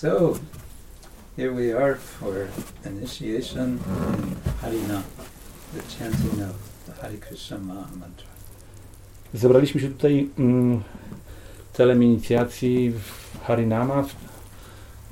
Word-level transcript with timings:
So, 0.00 0.38
here 1.34 1.52
we 1.52 1.72
are 1.72 1.96
for 1.96 2.48
initiation 2.84 3.82
in 3.88 4.36
Harina, 4.60 5.02
the 5.74 5.82
chanting 5.90 6.40
of 6.40 6.54
the 6.86 6.92
Hare 7.02 7.16
Krishna 7.16 7.58
Mantra. 7.58 8.28
Zebraliśmy 9.34 9.80
się 9.80 9.88
tutaj 9.88 10.30
mm, 10.38 10.82
celem 11.72 12.02
inicjacji 12.02 12.90
w 12.90 13.38
Harinama, 13.42 14.02
w, 14.02 14.14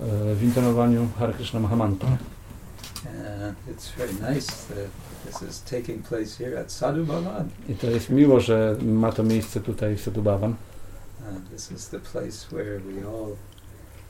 e, 0.01 0.35
w 0.35 0.43
intonowaniu 0.43 1.09
Hare 1.19 1.33
Krishna 1.33 1.61
Mahamantra. 1.61 2.09
And 2.09 3.57
it's 3.69 3.91
very 3.97 4.35
nice 4.35 4.47
that 4.47 4.91
this 5.27 5.51
is 5.51 5.63
taking 5.63 6.09
place 6.09 6.45
here 6.45 6.61
at 6.61 6.73
Sadhu 6.73 7.05
Bhavan. 7.05 7.49
I 7.69 7.75
to 7.75 7.87
jest 7.87 8.11
miło, 8.11 8.41
że 8.41 8.77
ma 8.83 9.13
to 9.13 9.23
miejsce 9.23 9.61
tutaj 9.61 9.97
w 9.97 10.01
Sadhubavan. 10.01 10.51
Uh, 10.51 11.51
this 11.51 11.73
is 11.73 11.89
the 11.89 12.01
place 12.01 12.47
where 12.53 12.81
we 12.81 13.09
all 13.09 13.37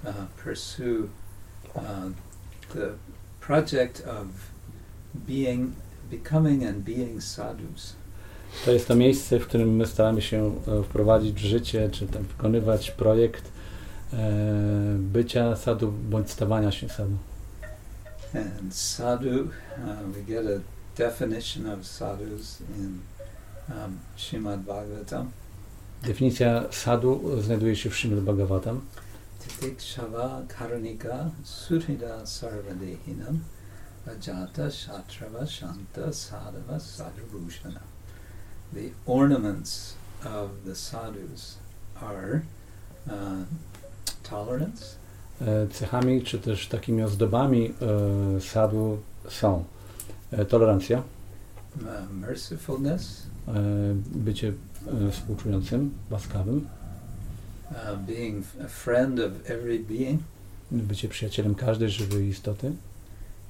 uh, 0.07 0.13
pursue 0.45 1.09
uh, 1.75 2.11
the 2.75 2.91
project 3.41 4.01
of 4.01 4.27
being, 5.27 5.75
becoming 6.11 6.65
and 6.65 6.85
being 6.85 7.21
sadhus. 7.21 7.95
To 8.65 8.73
jest 8.73 8.89
to 8.89 8.95
miejsce, 8.95 9.39
w 9.39 9.47
którym 9.47 9.77
my 9.77 9.87
staramy 9.87 10.23
się 10.23 10.55
e, 10.69 10.83
wprowadzić 10.83 11.35
w 11.35 11.39
życie, 11.39 11.89
czy 11.93 12.07
tam 12.07 12.23
wykonywać 12.23 12.91
projekt 12.91 13.45
e, 14.13 14.17
bycia 14.99 15.57
sadhu, 15.57 15.93
bądź 16.11 16.31
stawania 16.31 16.73
się 16.73 16.89
sadhu. 16.89 17.17
And 18.35 18.75
sadhu, 18.75 19.29
uh, 19.29 20.15
we 20.15 20.23
get 20.23 20.47
a 20.47 20.61
definition 20.97 21.67
of 21.67 21.87
sadhus 21.87 22.61
in 22.61 23.01
um, 23.69 23.99
Srimad 24.17 24.61
Bhagavatam. 24.61 25.31
Definicja 26.03 26.65
sadhu 26.71 27.43
znajduje 27.43 27.77
się 27.77 27.91
w 27.91 27.95
Srimad 27.97 28.21
Bhagavatam. 28.21 28.81
Titikshava 29.47 30.47
karunika 30.49 31.31
surhida 31.45 32.27
sarvadehinam 32.27 33.39
ajata 34.07 34.69
shatrava 34.71 35.47
shanta 35.47 36.09
sadhava 36.13 36.79
sadhubhushana. 36.79 37.81
The 38.73 38.91
ornaments 39.07 39.95
of 40.25 40.65
the 40.65 40.75
sadhus 40.75 41.57
are 42.03 42.43
uh, 43.11 43.45
tolerance, 44.23 44.97
E, 45.41 45.67
Cechami, 45.69 46.23
czy 46.23 46.39
też 46.39 46.69
takimi 46.69 47.03
ozdobami 47.03 47.73
e, 48.37 48.41
sadhu 48.41 48.99
są. 49.29 49.65
E, 50.31 50.45
tolerancja, 50.45 50.99
uh, 50.99 51.83
mercifulness, 52.13 53.23
e, 53.49 53.53
bycie 54.15 54.53
e, 55.09 55.11
współczującym, 55.11 55.91
łaskawym, 56.11 56.67
uh, 57.71 57.99
being 58.07 58.45
a 58.65 58.69
friend 58.69 59.21
of 59.21 59.33
every 59.51 59.79
being, 59.79 60.21
bycie 60.71 61.09
przyjacielem 61.09 61.55
każdej 61.55 61.91
żywej 61.91 62.29
istoty 62.29 62.73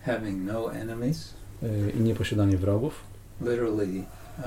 having 0.02 0.46
no 0.46 0.72
enemies, 0.72 1.34
e, 1.62 1.90
i 1.90 2.00
nieposiadanie 2.00 2.56
wrogów, 2.56 2.92
literally 3.40 3.98
uh, 4.38 4.44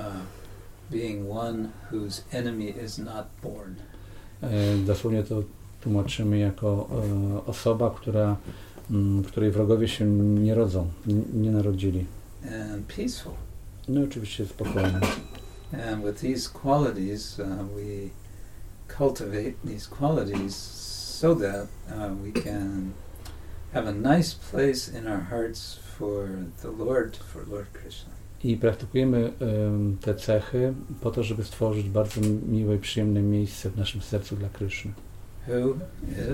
being 0.91 1.29
one 1.31 1.69
whose 1.91 2.21
enemy 2.31 2.69
is 2.85 2.97
not 2.97 3.25
born. 3.43 3.75
E, 4.41 4.77
Dosłownie 4.85 5.23
to 5.23 5.43
tłumaczymy 5.81 6.37
jako 6.39 6.89
e, 6.91 7.45
osoba, 7.45 7.89
która, 7.89 8.35
m, 8.91 9.23
której 9.27 9.51
wrogowie 9.51 9.87
się 9.87 10.05
nie 10.19 10.55
rodzą, 10.55 10.87
nie 11.33 11.51
narodzili. 11.51 12.05
and 12.73 12.85
peaceful. 12.87 13.33
No 13.87 14.01
oczywiście 14.03 14.45
spokojnie. 14.45 14.99
And 15.91 16.05
with 16.05 16.21
these 16.21 16.49
qualities, 16.49 17.39
uh, 17.39 17.45
we 17.47 18.09
cultivate 18.97 19.55
these 19.63 19.87
qualities 19.87 20.55
so 21.19 21.35
that 21.35 21.67
uh, 21.91 22.09
we 22.23 22.31
can 22.31 22.93
have 23.73 23.87
a 23.87 23.93
nice 23.93 24.33
place 24.33 24.87
in 24.87 25.07
our 25.07 25.19
hearts 25.19 25.79
for 25.97 26.29
the 26.61 26.71
Lord, 26.71 27.15
for 27.15 27.45
Lord 27.45 27.67
Krishna. 27.73 28.09
I 28.43 28.57
praktykujemy 28.57 29.31
em, 29.39 29.97
te 30.01 30.15
cechy 30.15 30.73
po 31.01 31.11
to, 31.11 31.23
żeby 31.23 31.43
stworzyć 31.43 31.89
bardzo 31.89 32.21
miłe 32.47 32.75
i 32.75 32.79
przyjemne 32.79 33.21
miejsce 33.21 33.69
w 33.69 33.77
naszym 33.77 34.01
sercu 34.01 34.35
dla 34.35 34.49
Kryszny. 34.49 34.91
Who 35.47 35.79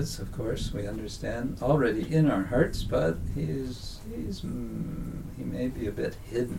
is, 0.00 0.20
of 0.20 0.38
course, 0.38 0.70
we 0.72 0.90
understand, 0.90 1.62
already 1.62 2.00
in 2.16 2.30
our 2.30 2.44
hearts, 2.44 2.82
but 2.82 3.16
he 3.34 3.42
is, 3.42 4.00
he's, 4.16 4.44
mm, 4.44 5.22
he 5.38 5.44
may 5.44 5.68
be 5.68 5.88
a 5.88 5.92
bit 5.92 6.16
hidden. 6.32 6.58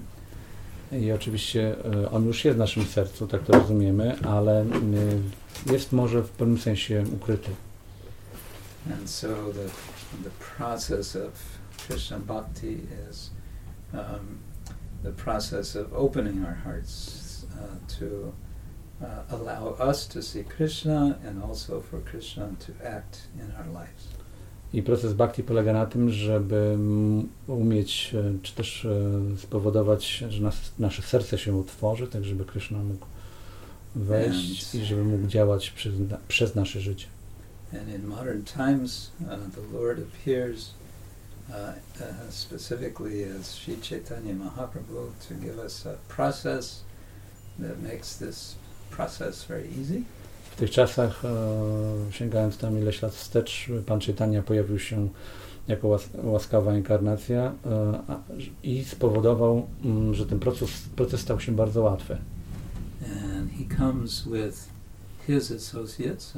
I 0.91 1.11
oczywiście 1.11 1.75
e, 2.03 2.11
on 2.11 2.25
już 2.25 2.45
jest 2.45 2.55
w 2.55 2.59
naszym 2.59 2.85
sercu, 2.85 3.27
tak 3.27 3.43
to 3.43 3.53
rozumiemy, 3.53 4.15
ale 4.23 4.65
jest 5.71 5.91
może 5.91 6.23
w 6.23 6.29
pewnym 6.29 6.57
sensie 6.57 7.03
ukryty. 7.15 7.51
And 8.91 9.09
so 9.09 9.27
the, 9.27 9.69
the 10.23 10.29
process 10.57 11.15
of 11.15 11.31
Krishna 11.87 12.19
Bhakti 12.19 12.87
is 13.09 13.31
um, 13.93 14.39
the 15.03 15.11
process 15.11 15.75
of 15.75 15.93
opening 15.93 16.45
our 16.45 16.55
hearts 16.55 17.45
uh, 17.51 17.99
to 17.99 18.33
uh, 19.01 19.35
allow 19.35 19.89
us 19.89 20.07
to 20.07 20.21
see 20.21 20.43
Krishna 20.43 21.17
and 21.25 21.43
also 21.43 21.81
for 21.81 21.99
Krishna 21.99 22.49
to 22.59 22.73
act 22.83 23.27
in 23.35 23.51
our 23.57 23.73
lives. 23.73 24.07
I 24.73 24.83
proces 24.83 25.13
bhakti 25.13 25.43
polega 25.43 25.73
na 25.73 25.85
tym, 25.85 26.09
żeby 26.09 26.77
umieć, 27.47 28.15
e, 28.15 28.33
czy 28.43 28.55
też 28.55 28.85
e, 28.85 29.37
spowodować, 29.37 30.23
że 30.29 30.41
nas, 30.41 30.55
nasze 30.79 31.01
serce 31.01 31.37
się 31.37 31.59
otworzy, 31.59 32.07
tak 32.07 32.25
żeby 32.25 32.45
Krishna 32.45 32.77
mógł 32.77 33.05
wejść 33.95 34.75
i 34.75 34.85
żeby 34.85 35.03
mógł 35.03 35.27
działać 35.27 35.69
przez, 35.69 35.93
przez 36.27 36.55
nasze 36.55 36.79
życie. 36.79 37.07
And 37.73 37.89
in 37.89 38.07
modern 38.07 38.43
times, 38.43 39.11
uh, 39.21 39.37
the 39.53 39.77
Lord 39.77 39.99
appears 39.99 40.73
uh, 41.49 41.73
uh, 41.99 42.29
specifically 42.29 43.25
as 43.25 43.45
Sri 43.45 43.75
Chaitanya 43.75 44.33
Mahaprabhu 44.33 45.11
to 45.27 45.33
give 45.33 45.59
us 45.59 45.85
a 45.85 45.97
process 46.07 46.83
that 47.59 47.81
makes 47.81 48.17
this 48.17 48.55
process 48.89 49.43
very 49.43 49.67
easy. 49.81 50.05
W 50.57 50.59
tych 50.59 50.71
czasach, 50.71 51.25
e, 51.25 52.11
sięgając 52.11 52.57
tam 52.57 52.79
ileś 52.79 53.01
lat 53.01 53.13
wstecz, 53.13 53.67
Pan 53.85 53.99
Czytania 53.99 54.43
pojawił 54.43 54.79
się 54.79 55.09
jako 55.67 55.87
łas, 55.87 56.09
łaskawa 56.23 56.77
inkarnacja 56.77 57.53
e, 57.65 58.03
i 58.63 58.83
spowodował, 58.83 59.67
mm, 59.85 60.13
że 60.13 60.25
ten 60.25 60.39
proces, 60.39 60.69
proces 60.95 61.21
stał 61.21 61.39
się 61.39 61.51
bardzo 61.51 61.81
łatwy. 61.81 62.17
And 63.37 63.51
he 63.51 63.77
comes 63.77 64.27
with 64.27 64.69
his 65.27 65.51
associates, 65.51 66.33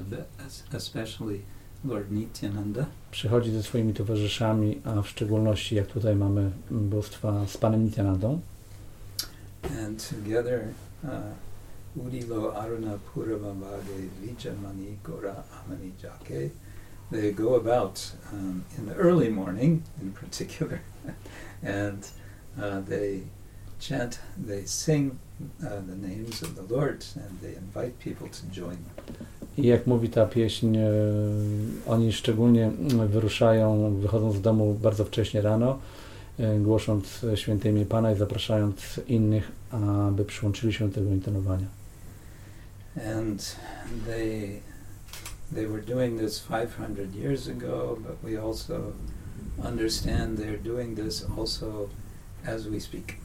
especially 0.73 1.39
Lord 1.85 2.11
Nityananda, 2.11 2.85
Przychodzi 3.11 3.51
ze 3.51 3.63
swoimi 3.63 3.93
towarzyszami, 3.93 4.81
a 4.83 5.01
w 5.01 5.07
szczególności, 5.07 5.75
jak 5.75 5.87
tutaj 5.87 6.15
mamy 6.15 6.51
bóstwa 6.71 7.47
z 7.47 7.57
Panem 7.57 7.83
Nityanandą, 7.83 8.39
and 9.63 10.09
together 10.09 10.67
uh, 11.03 11.09
Udilo 11.97 12.53
Aruna 12.55 12.99
Puravamage 12.99 14.09
Vijamani 14.21 14.97
Gora 15.03 15.43
Amani 15.65 15.91
Jake. 16.01 16.51
They 17.11 17.31
go 17.31 17.55
about 17.55 18.11
um, 18.31 18.63
in 18.77 18.85
the 18.85 18.93
early 18.93 19.29
morning, 19.29 19.83
in 19.99 20.11
particular, 20.11 20.81
and 21.63 22.07
uh, 22.61 22.81
they 22.81 23.23
chant, 23.79 24.19
they 24.37 24.65
sing 24.65 25.17
uh, 25.65 25.81
the 25.87 25.95
names 25.95 26.43
of 26.43 26.55
the 26.55 26.75
Lord, 26.75 27.03
and 27.15 27.39
they 27.41 27.55
invite 27.55 27.97
people 27.99 28.27
to 28.27 28.45
join 28.51 28.77
them. 28.77 29.15
I 29.57 29.67
jak 29.67 29.87
mówi 29.87 30.09
ta 30.09 30.25
pieśń, 30.25 30.77
e, 30.77 30.91
oni 31.87 32.13
szczególnie 32.13 32.65
mm, 32.65 33.07
wyruszają, 33.07 33.93
wychodzą 33.95 34.31
z 34.31 34.41
domu 34.41 34.73
bardzo 34.81 35.05
wcześnie 35.05 35.41
rano, 35.41 35.79
e, 36.39 36.59
głosząc 36.59 37.25
święte 37.35 37.69
imię 37.69 37.85
Pana 37.85 38.11
i 38.11 38.15
zapraszając 38.15 38.99
innych, 39.07 39.51
aby 40.07 40.25
przyłączyli 40.25 40.73
się 40.73 40.87
do 40.87 40.95
tego 40.95 41.09
intonowania. 41.09 41.78
And 43.05 43.55
they 44.05 44.61
they 45.51 45.65
were 45.65 45.81
doing 45.81 46.17
this 46.17 46.39
500 46.39 47.15
years 47.15 47.47
ago, 47.47 47.97
but 48.03 48.17
we 48.23 48.37
also 48.37 48.93
understand 49.63 50.37
they're 50.37 50.57
doing 50.57 50.95
this 50.95 51.25
also 51.37 51.89
as 52.45 52.67
we 52.67 52.79
speak. 52.79 53.15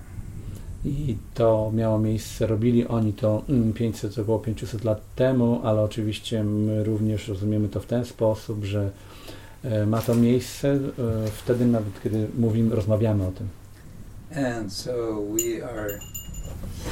I 0.84 1.16
to 1.34 1.70
miało 1.74 1.98
miejsce, 1.98 2.46
robili 2.46 2.86
oni 2.86 3.12
to 3.12 3.42
mm, 3.48 3.72
500, 3.72 4.18
około 4.18 4.38
500 4.38 4.84
lat 4.84 5.00
temu, 5.16 5.60
ale 5.64 5.82
oczywiście 5.82 6.44
my 6.44 6.84
również 6.84 7.28
rozumiemy 7.28 7.68
to 7.68 7.80
w 7.80 7.86
ten 7.86 8.04
sposób, 8.04 8.64
że 8.64 8.90
e, 9.64 9.86
ma 9.86 10.00
to 10.02 10.14
miejsce 10.14 10.68
e, 10.68 10.80
wtedy 11.30 11.66
nawet, 11.66 12.02
kiedy 12.02 12.28
mówimy, 12.38 12.74
rozmawiamy 12.74 13.26
o 13.26 13.32
tym. 13.32 13.48
And 14.36 14.72
so 14.72 15.22
we 15.22 15.70
are 15.70 15.98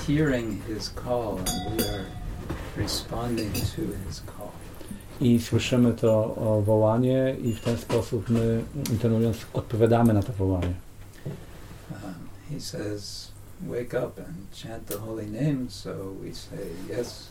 hearing 0.06 0.64
his 0.66 0.90
call 0.90 1.38
and 1.38 1.78
we 1.78 1.84
are 1.88 2.21
I 5.20 5.40
słyszymy 5.40 5.92
to 5.92 6.34
wołanie 6.66 7.36
i 7.42 7.54
w 7.54 7.60
ten 7.60 7.76
sposób 7.76 8.28
my, 8.28 8.62
intonując, 8.92 9.36
odpowiadamy 9.52 10.12
na 10.12 10.22
to 10.22 10.32
wołanie. 10.32 10.74
Um, 11.90 12.14
he 12.50 12.60
says, 12.60 13.32
Wake 13.60 13.94
up 13.94 14.18
and 14.18 14.50
chant 14.62 14.86
the 14.86 14.98
holy 14.98 15.26
name. 15.26 15.70
So 15.70 15.90
we 16.22 16.34
say, 16.34 16.58
Yes, 16.88 17.28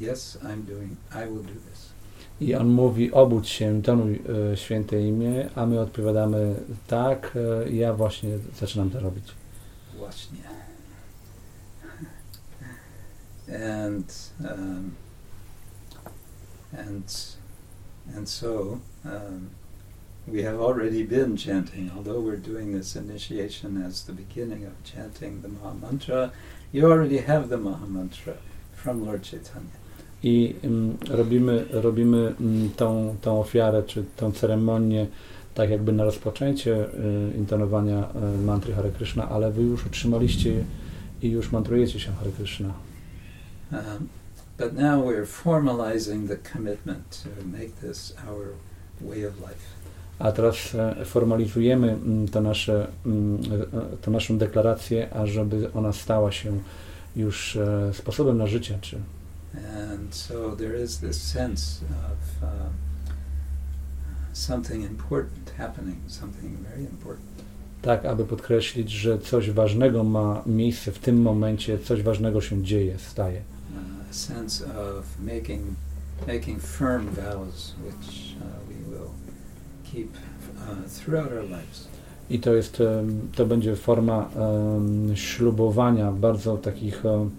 yes, 0.00 0.38
I'm 0.42 0.62
doing, 0.66 0.96
I 1.12 1.28
will 1.28 1.42
do 1.42 1.60
this. 1.70 1.94
I 2.40 2.54
on 2.54 2.68
mówi, 2.68 3.12
obudź 3.12 3.48
się, 3.48 3.82
tonuj 3.82 4.22
e, 4.52 4.56
święte 4.56 5.02
imię, 5.02 5.48
a 5.54 5.66
my 5.66 5.80
odpowiadamy, 5.80 6.54
tak, 6.86 7.36
e, 7.66 7.70
ja 7.70 7.94
właśnie 7.94 8.30
zaczynam 8.60 8.90
to 8.90 9.00
robić. 9.00 9.24
Właśnie. 9.98 10.38
And 13.48 14.12
um, 14.48 14.96
and 16.72 17.04
and 18.14 18.28
so 18.28 18.80
um, 19.04 19.50
we 20.26 20.42
have 20.42 20.60
already 20.60 21.02
been 21.02 21.36
chanting. 21.36 21.90
Although 21.96 22.20
we're 22.20 22.36
doing 22.36 22.72
this 22.72 22.96
initiation 22.96 23.82
as 23.82 24.04
the 24.04 24.12
beginning 24.12 24.64
of 24.64 24.72
chanting 24.84 25.42
the 25.42 25.48
Maha 25.48 25.74
Mantra, 25.74 26.32
you 26.72 26.90
already 26.90 27.18
have 27.18 27.48
the 27.48 27.58
Maha 27.58 27.86
Mantra 27.86 28.36
from 28.74 29.06
Lord 29.06 29.22
Chaitanya. 29.22 29.70
I 30.22 30.54
mm, 30.62 30.96
robimy, 31.10 31.64
robimy 31.70 32.34
mm, 32.40 32.70
tą, 32.76 33.16
tą 33.20 33.40
ofiarę, 33.40 33.82
czy 33.82 34.04
tą 34.16 34.32
ceremonię, 34.32 35.06
tak 35.54 35.70
jakby 35.70 35.92
na 35.92 36.04
rozpoczęcie 36.04 36.84
y, 36.84 37.36
intonowania 37.36 38.08
y, 38.34 38.38
mantry 38.38 38.74
Hare 38.74 38.90
Krishna, 38.90 39.28
ale 39.28 39.50
wy 39.50 39.62
już 39.62 39.86
otrzymaliście 39.86 40.64
i 41.22 41.30
już 41.30 41.52
mantrujecie 41.52 42.00
się 42.00 42.12
Hare 42.12 42.32
Krishna. 42.32 42.72
Um, 43.72 44.08
but 44.58 44.72
now 44.74 45.00
we're 45.00 45.26
formalizing 45.26 46.28
the 46.28 46.36
commitment 46.52 47.10
to 47.22 47.28
make 47.46 47.80
this 47.80 48.14
our 48.28 48.54
way 49.00 49.26
of 49.26 49.40
life. 49.40 49.74
A 50.18 50.32
teraz 50.32 50.74
e, 50.74 51.04
formalizujemy 51.04 51.92
mm, 51.92 52.28
to 52.28 52.40
nasze, 52.40 52.86
mm, 53.06 53.38
e, 53.94 53.96
tę 53.96 54.10
naszą 54.10 54.38
deklarację, 54.38 55.14
ażeby 55.14 55.72
ona 55.72 55.92
stała 55.92 56.32
się 56.32 56.60
już 57.16 57.56
e, 57.56 57.94
sposobem 57.94 58.38
na 58.38 58.46
życie, 58.46 58.78
czy 58.80 58.98
And 59.54 60.14
so 60.14 60.56
there 60.56 60.82
is 60.84 60.98
this 60.98 61.22
sense 61.22 61.84
of 61.84 62.42
uh, 62.42 62.48
something 64.32 64.84
important 64.84 65.52
happening, 65.56 65.96
something 66.08 66.58
very 66.58 66.82
important. 66.82 67.34
tak, 67.82 68.04
aby 68.04 68.24
podkreślić, 68.24 68.90
że 68.90 69.18
coś 69.18 69.50
ważnego 69.50 70.04
ma 70.04 70.42
miejsce 70.46 70.92
w 70.92 70.98
tym 70.98 71.22
momencie, 71.22 71.78
coś 71.78 72.02
ważnego 72.02 72.40
się 72.40 72.62
dzieje, 72.62 72.98
staje. 72.98 73.42
Sense 74.14 74.64
of 74.64 75.04
making 75.20 75.60
making 76.26 76.60
firm 76.60 77.08
vows, 77.08 77.74
which 77.84 78.36
uh, 78.40 78.44
we 78.68 78.96
will 78.96 79.10
keep 79.92 80.08
uh, 80.14 80.88
throughout 80.88 81.32
our 81.32 81.42
lives. 81.42 81.88
I 82.30 82.38
to 82.38 82.54
jest, 82.54 82.82
to 83.36 83.46
będzie 83.46 83.76
forma 83.76 84.28
em, 84.36 85.16
ślubowania, 85.16 86.12
bardzo 86.12 86.56
takich 86.56 87.06
em, 87.06 87.30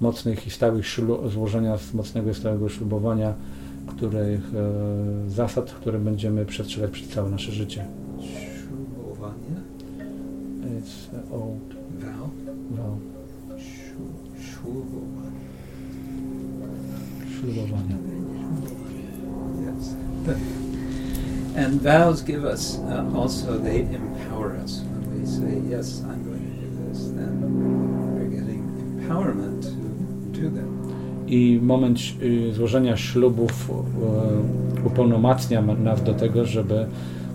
mocnych 0.00 0.46
i 0.46 0.50
stałych 0.50 0.84
ślu- 0.86 1.30
złożenia 1.30 1.78
z 1.78 1.94
mocnego 1.94 2.30
i 2.30 2.34
stałego 2.34 2.68
ślubowania, 2.68 3.34
których 3.96 4.40
e, 4.54 5.30
zasad, 5.30 5.70
które 5.72 5.98
będziemy 5.98 6.46
przestrzegać 6.46 6.90
przez 6.90 7.08
całe 7.08 7.30
nasze 7.30 7.52
życie. 7.52 7.86
Shubhovanya, 8.20 9.60
It's 10.80 11.08
old 11.32 11.73
ślubowania. 17.52 17.96
Yes. 19.60 19.94
and 21.56 21.82
vows 21.82 22.22
give 22.22 22.44
us 22.44 22.78
uh, 22.78 23.18
also, 23.20 23.58
they 23.58 23.80
empower 23.80 24.56
us. 24.64 24.80
When 24.80 25.20
we 25.20 25.26
say, 25.26 25.60
yes, 25.76 26.02
I'm 26.02 26.24
going 26.24 26.40
to 26.40 26.66
do 26.66 26.88
this, 26.88 27.10
then 27.10 27.40
we're 28.14 28.30
getting 28.40 28.62
empowerment 29.00 29.62
to 29.62 30.40
do 30.40 30.50
them. 30.50 30.70
I 31.28 31.58
moment 31.62 31.98
y, 32.22 32.52
złożenia 32.54 32.96
ślubów 32.96 33.70
y, 34.84 34.86
upełnomacnia 34.86 35.62
ma- 35.62 35.74
nas 35.74 36.02
do 36.02 36.14
tego, 36.14 36.44
żeby 36.44 36.86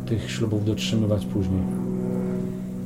tych 0.05 0.31
ślubów 0.31 0.65
dotrzymywać 0.65 1.25
później. 1.25 1.61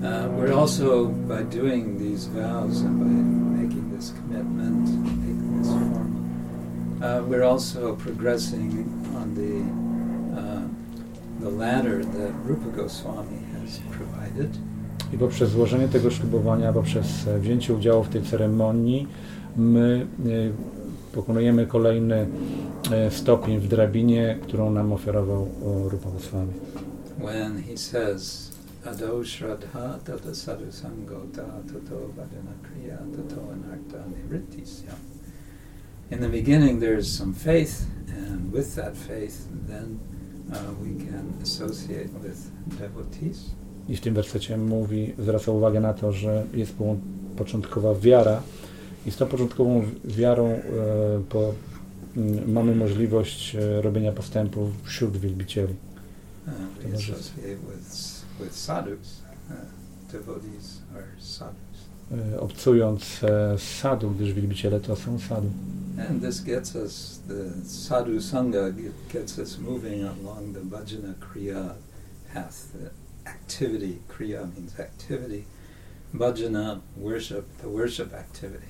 Uh, 0.02 0.10
we're 0.40 0.60
also, 0.60 1.06
by 1.28 1.44
doing 1.60 1.98
these 2.00 2.28
vows 2.30 2.81
and 2.81 3.00
by 3.00 3.43
uh, 7.04 7.22
we're 7.30 7.44
also 7.44 7.96
progressing 7.96 8.70
on 9.16 9.36
the, 9.36 9.54
uh, 10.40 10.62
the 11.40 11.50
ladder 11.50 12.06
that 12.06 12.32
Rupa 12.46 12.70
Goswami 12.70 13.40
has 13.60 13.80
provided. 13.92 14.58
I 15.14 15.18
poprzez 15.18 15.50
złożenie 15.50 15.88
tego 15.88 16.12
ślubowania, 16.12 16.74
poprzez 16.74 17.28
e, 17.28 17.40
wzięcie 17.40 17.74
udziału 17.74 18.04
w 18.04 18.10
tej 18.10 18.22
ceremonii, 18.22 19.08
my 19.58 20.08
e, 20.26 20.30
pokonujemy 21.16 21.68
kolejny 21.68 22.28
e, 22.92 23.12
stopień 23.12 23.60
w 23.60 23.68
drabinie, 23.68 24.38
którą 24.42 24.72
nam 24.72 24.94
ofiarował 24.94 25.48
Rupa 25.90 26.10
Goswami. 26.10 26.54
when 27.20 27.64
he 27.64 27.78
says 27.78 28.52
ado 28.86 29.24
shraddha 29.24 30.00
tata 30.06 30.36
sadhu 30.36 30.72
sango 30.72 31.22
ta 31.36 31.46
tato 31.68 31.96
bhajana 32.16 32.54
kriya 32.64 32.98
tato 33.16 33.42
anarta 33.52 33.98
nivrittisya. 34.16 34.94
In 36.13 36.19
the 36.19 36.30
beginning 36.30 36.80
there's 36.80 37.18
some 37.18 37.33
faith 37.33 37.86
and 38.07 38.54
with 38.54 38.75
that 38.75 38.95
faith 38.98 39.48
then 39.68 40.00
uh, 40.51 40.57
we 40.83 41.06
can 41.06 41.33
associate 41.44 42.10
with 42.24 42.51
devotees. 42.80 43.51
I 43.89 43.95
w 43.95 44.01
tym 44.01 44.13
wersecie 44.13 44.57
mówi, 44.57 45.13
zwraca 45.19 45.51
uwagę 45.51 45.80
na 45.80 45.94
to, 45.94 46.12
że 46.12 46.45
jest 46.54 46.74
po- 46.74 46.95
początkowa 47.38 47.95
wiara 47.95 48.42
i 49.06 49.12
z 49.12 49.15
tą 49.15 49.25
początkową 49.25 49.83
wiarą 50.06 50.48
e, 50.48 50.62
po, 51.30 51.54
m, 52.18 52.51
mamy 52.51 52.75
możliwość 52.75 53.56
e, 53.56 53.81
robienia 53.81 54.12
postępów 54.12 54.69
wśród 54.83 55.18
wielbicieli. 55.18 55.74
Uh, 56.48 56.54
we 56.83 56.95
associate 56.98 57.57
with, 57.69 58.25
with 58.39 58.56
sadhus. 58.56 59.21
Uh, 59.50 59.56
devotees 60.12 60.81
are 60.95 61.06
sadhus. 61.19 61.73
E, 62.12 62.40
obcując 62.40 63.24
e, 63.24 63.58
z 63.58 63.62
sadu, 63.62 64.12
gdyż 64.12 64.34
wielbiciele 64.34 64.80
to 64.80 64.96
są 64.96 65.20
sadu. 65.20 65.48
And 66.10 66.22
this 66.22 66.44
gets 66.44 66.76
us, 66.76 67.22
the 67.28 67.68
sadhu 67.70 68.22
sangha 68.22 68.72
ge- 68.72 69.14
gets 69.14 69.40
us 69.40 69.60
moving 69.60 70.04
along 70.04 70.54
the 70.54 70.60
bhajana 70.62 71.14
kriya 71.20 71.70
path. 72.34 72.72
The 72.72 72.90
activity, 73.30 73.98
kriya 74.08 74.40
means 74.56 74.80
activity. 74.80 75.44
Bhajana, 76.14 76.80
worship, 76.98 77.46
the 77.62 77.68
worship 77.70 78.14
activity. 78.14 78.68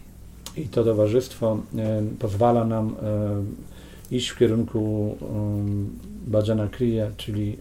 I 0.58 0.68
to 0.68 0.84
towarzystwo 0.84 1.58
e, 1.78 2.04
pozwala 2.20 2.66
nam 2.66 2.96
iść 4.12 4.30
w 4.30 4.38
kierunku 4.38 5.16
bhajana 6.28 6.68
kriya, 6.68 7.12
czyli 7.18 7.58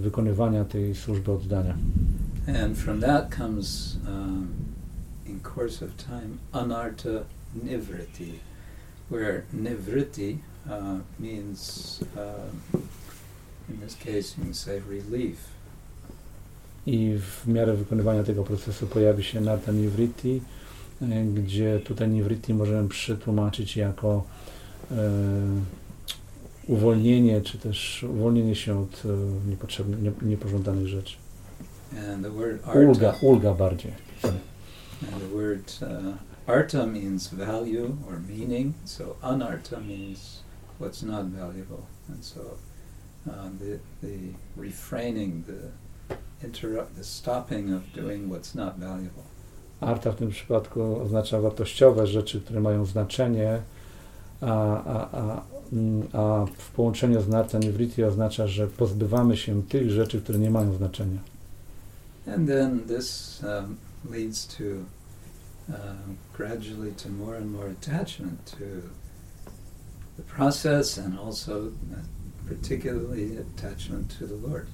wykonywania 0.00 0.64
tej 0.64 0.94
służby 0.94 1.32
oddania. 1.32 1.76
And 2.46 2.76
from 2.76 3.00
that 3.00 3.30
comes, 3.30 3.98
um, 4.06 4.74
in 5.26 5.40
course 5.40 5.80
of 5.80 5.96
time, 5.96 6.40
nivritti, 6.52 8.38
where 9.08 9.44
nivritti 9.54 10.38
uh, 10.68 10.98
means, 11.18 12.02
uh, 12.16 12.78
in 13.68 13.80
this 13.80 13.94
case, 13.94 14.36
you 14.36 14.44
can 14.44 14.54
say 14.54 14.80
relief. 14.88 15.38
I 16.86 17.18
w 17.18 17.48
miarę 17.48 17.76
wykonywania 17.76 18.24
tego 18.24 18.44
procesu 18.44 18.86
pojawi 18.86 19.24
się 19.24 19.40
Nata 19.40 19.72
Nivritti, 19.72 20.40
e, 21.02 21.24
gdzie 21.24 21.80
tutaj 21.84 22.08
Nivritti 22.08 22.54
możemy 22.54 22.88
przetłumaczyć 22.88 23.76
jako 23.76 24.24
e, 24.90 24.94
uwolnienie, 26.66 27.40
czy 27.40 27.58
też 27.58 28.02
uwolnienie 28.02 28.54
się 28.54 28.80
od 28.80 29.02
e, 29.04 29.08
niepotrzebnych, 29.50 30.02
nie, 30.02 30.12
niepożądanych 30.22 30.86
rzeczy. 30.86 31.16
And 31.96 32.24
the 32.24 32.30
word 32.30 32.62
Ulga, 32.62 33.08
arta, 33.08 33.26
ulga 33.26 33.54
bardziej. 33.54 33.92
and 34.24 35.20
the 35.20 35.36
word 35.36 35.64
uh, 35.82 36.12
arta 36.46 36.86
means 36.86 37.28
value 37.28 37.96
or 38.08 38.18
meaning, 38.28 38.74
so 38.84 39.16
anarta 39.22 39.78
means 39.86 40.42
what's 40.78 41.02
not 41.02 41.24
valuable. 41.24 41.86
And 42.08 42.24
so 42.24 42.40
uh, 43.30 43.48
the, 43.60 43.78
the 44.02 44.18
refraining, 44.56 45.44
the 45.46 46.16
interrupt, 46.46 46.96
the 46.96 47.04
stopping 47.04 47.72
of 47.72 47.82
doing 47.92 48.28
what's 48.30 48.54
not 48.54 48.78
valuable. 48.78 49.22
Arta 49.80 50.12
w 50.12 50.16
tym 50.16 50.28
przypadku 50.30 51.00
oznacza 51.00 51.40
wartościowe 51.40 52.06
rzeczy, 52.06 52.40
które 52.40 52.60
mają 52.60 52.84
znaczenie, 52.84 53.60
a, 54.40 54.84
a, 54.84 55.10
a, 55.20 55.42
mm, 55.72 56.08
a 56.12 56.46
w 56.58 56.70
połączeniu 56.70 57.20
z 57.20 57.28
Narta 57.28 57.58
Nivritti 57.58 58.04
oznacza, 58.04 58.46
że 58.46 58.66
pozbywamy 58.66 59.36
się 59.36 59.62
tych 59.62 59.90
rzeczy, 59.90 60.22
które 60.22 60.38
nie 60.38 60.50
mają 60.50 60.74
znaczenia. 60.74 61.18
And 62.26 62.48
then 62.48 62.86
this 62.86 63.42
um, 63.42 63.78
leads 64.04 64.46
to 64.46 64.86
um, 65.68 66.18
gradually 66.32 66.92
to 66.92 67.08
more 67.08 67.34
and 67.34 67.50
more 67.50 67.66
attachment 67.66 68.46
to 68.58 68.90
the 70.16 70.22
process 70.22 70.98
and 70.98 71.18
also 71.18 71.72
uh, 71.92 71.96
particularly 72.46 73.36
attachment 73.36 74.10
to 74.18 74.26
the 74.26 74.36
Lord. 74.48 74.66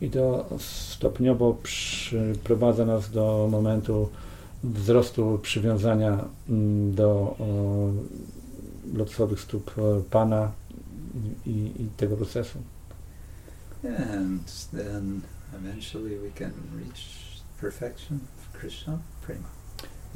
I 0.00 0.08
to 0.08 0.46
stopniowo 0.58 1.54
przyprowadza 1.62 2.84
nas 2.84 3.10
do 3.10 3.48
momentu 3.50 4.08
wzrostu 4.64 5.38
przywiązania 5.42 6.24
mm, 6.48 6.94
do 6.94 7.10
o, 7.38 7.92
lotosowych 8.94 9.40
stóp 9.40 9.74
Pana 10.10 10.52
i, 11.46 11.72
i 11.78 11.88
tego 11.96 12.16
procesu. 12.16 12.58
And 13.84 14.46
then 14.72 15.22
eventually 15.54 16.18
we 16.18 16.30
can 16.30 16.52
reach 16.76 17.16
perfection 17.60 18.20
of 18.38 18.60
Krishna 18.60 18.98
prema. 19.26 19.56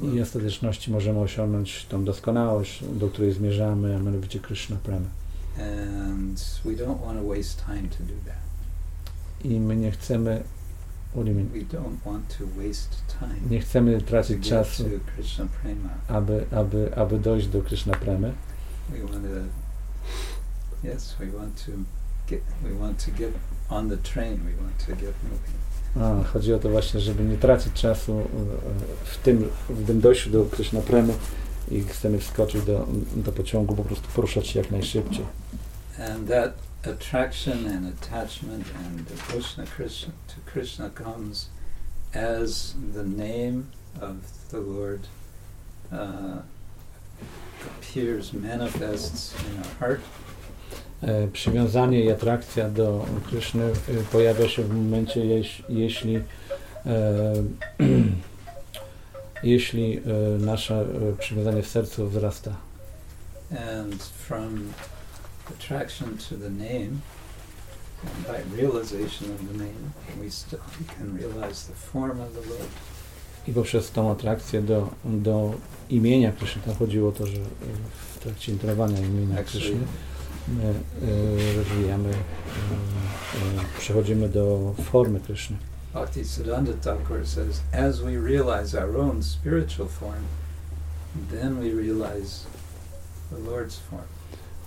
I 0.01 0.19
w 0.19 0.21
ostateczności 0.21 0.91
możemy 0.91 1.19
osiągnąć 1.19 1.85
tą 1.85 2.03
doskonałość, 2.03 2.83
do 2.93 3.09
której 3.09 3.33
zmierzamy, 3.33 3.95
a 3.95 3.99
mianowicie 3.99 4.39
Krishna 4.39 4.77
Prema. 4.83 5.05
And 5.57 6.61
we 6.65 6.71
don't 6.71 7.01
want 7.05 7.19
to 7.19 7.27
waste 7.27 7.65
time 7.65 7.89
to 7.89 8.03
do 8.03 8.13
that. 8.25 8.41
I 9.43 9.59
my 9.59 9.75
nie 9.75 9.91
chcemy, 9.91 10.43
what 11.13 11.25
do 11.25 11.31
you 11.31 11.37
mean? 11.37 11.49
We 11.49 11.77
don't 11.77 12.05
want 12.05 12.37
to 12.37 12.43
waste 12.57 12.95
time 13.19 13.49
Nie 13.49 13.59
chcemy 13.59 14.01
tracić 14.01 14.49
czasu, 14.49 14.83
aby, 16.07 16.45
aby, 16.51 16.95
aby 16.95 17.19
dojść 17.19 17.47
do 17.47 17.61
Krishna 17.61 17.93
Premy. 17.93 18.33
We 18.89 18.99
want 18.99 19.23
to, 19.23 20.87
yes, 20.87 21.15
we 21.19 21.27
want 21.39 21.65
to 21.65 21.71
get, 22.31 22.41
we 22.63 22.73
want 22.79 23.05
to 23.05 23.11
get 23.11 23.33
on 23.69 23.89
the 23.89 23.97
train. 23.97 24.39
We 24.45 24.63
want 24.63 24.77
to 24.85 24.91
get 24.91 25.13
moving. 25.23 25.61
A, 25.95 26.23
chodzi 26.23 26.53
o 26.53 26.59
to 26.59 26.69
właśnie, 26.69 26.99
żeby 26.99 27.23
nie 27.23 27.37
tracić 27.37 27.73
czasu 27.73 28.21
w 29.03 29.17
tym, 29.17 29.49
w 29.69 29.87
tym 29.87 30.01
dojściu 30.01 30.29
do 30.29 30.45
Krishna 30.45 30.81
Premy 30.81 31.13
i 31.71 31.81
chcemy 31.83 32.19
wskoczyć 32.19 32.65
do, 32.65 32.87
do 33.15 33.31
pociągu, 33.31 33.75
po 33.75 33.83
prostu 33.83 34.07
poruszać 34.15 34.47
się 34.47 34.59
jak 34.59 34.71
najszybciej. 34.71 35.25
And 35.99 36.27
that 36.27 36.53
attraction 36.83 37.67
and 37.67 37.85
attachment 38.03 38.65
and 38.85 39.03
devotion 39.03 39.65
Krishna, 39.75 40.13
to 40.27 40.51
Krishna 40.51 40.89
comes 40.89 41.49
as 42.13 42.75
the 42.93 43.03
name 43.03 43.63
of 44.01 44.15
the 44.49 44.59
Lord 44.59 45.07
uh, 45.91 46.41
appears, 47.65 48.33
manifests 48.33 49.33
in 49.45 49.57
our 49.59 49.73
heart. 49.79 50.01
E, 51.01 51.27
Przywiązanie 51.27 52.03
i 52.03 52.11
atrakcja 52.11 52.69
do 52.69 53.05
Kryszny 53.29 53.63
e, 53.63 53.71
pojawia 54.11 54.49
się 54.49 54.63
w 54.63 54.73
momencie, 54.73 55.25
jeś, 55.25 55.63
jeśli 55.69 56.15
e, 56.15 56.23
jeśli 59.43 60.01
nasze 60.39 60.85
przywiązanie 61.19 61.61
w 61.61 61.67
sercu 61.67 62.09
wzrasta. 62.09 62.55
And 63.51 64.03
from 64.03 64.73
attraction 65.49 66.17
to 66.29 66.35
the 66.35 66.49
name, 66.49 66.89
and 68.03 68.27
by 68.27 68.61
realization 68.61 69.31
of 69.35 69.39
the 69.51 69.57
name, 69.57 69.91
we, 70.19 70.27
we 70.79 70.85
can 70.97 71.17
realize 71.17 71.67
the 71.67 71.75
form 71.75 72.21
of 72.21 72.33
the 72.33 72.49
Lord. 72.49 72.69
I 73.47 73.53
poprzez 73.53 73.91
tą 73.91 74.11
atrakcję 74.11 74.61
do, 74.61 74.89
do 75.05 75.53
imienia 75.89 76.31
Kryszny, 76.31 76.61
tam 76.61 76.75
chodziło 76.75 77.09
o 77.09 77.11
to, 77.11 77.27
że 77.27 77.37
w 78.15 78.19
trakcie 78.19 78.51
intonowania 78.51 78.99
imienia 78.99 79.43
Kryszny 79.43 79.77
my 80.47 80.63
e, 80.63 81.55
rozwijamy, 81.55 82.09
e, 82.09 82.13
e, 82.13 83.79
przechodzimy 83.79 84.29
do 84.29 84.73
formy 84.83 85.19
Kryszny. 85.19 85.57
Bhaktisiddhanta 85.93 86.73
Thakur 86.73 87.27
says, 87.27 87.61
as 87.73 87.99
we 87.99 88.17
realize 88.17 88.73
our 88.83 88.97
own 88.97 89.23
spiritual 89.23 89.87
form, 89.87 90.23
then 91.31 91.55
we 91.55 91.81
realize 91.81 92.45
the 93.29 93.51
Lord's 93.51 93.79
form. 93.89 94.03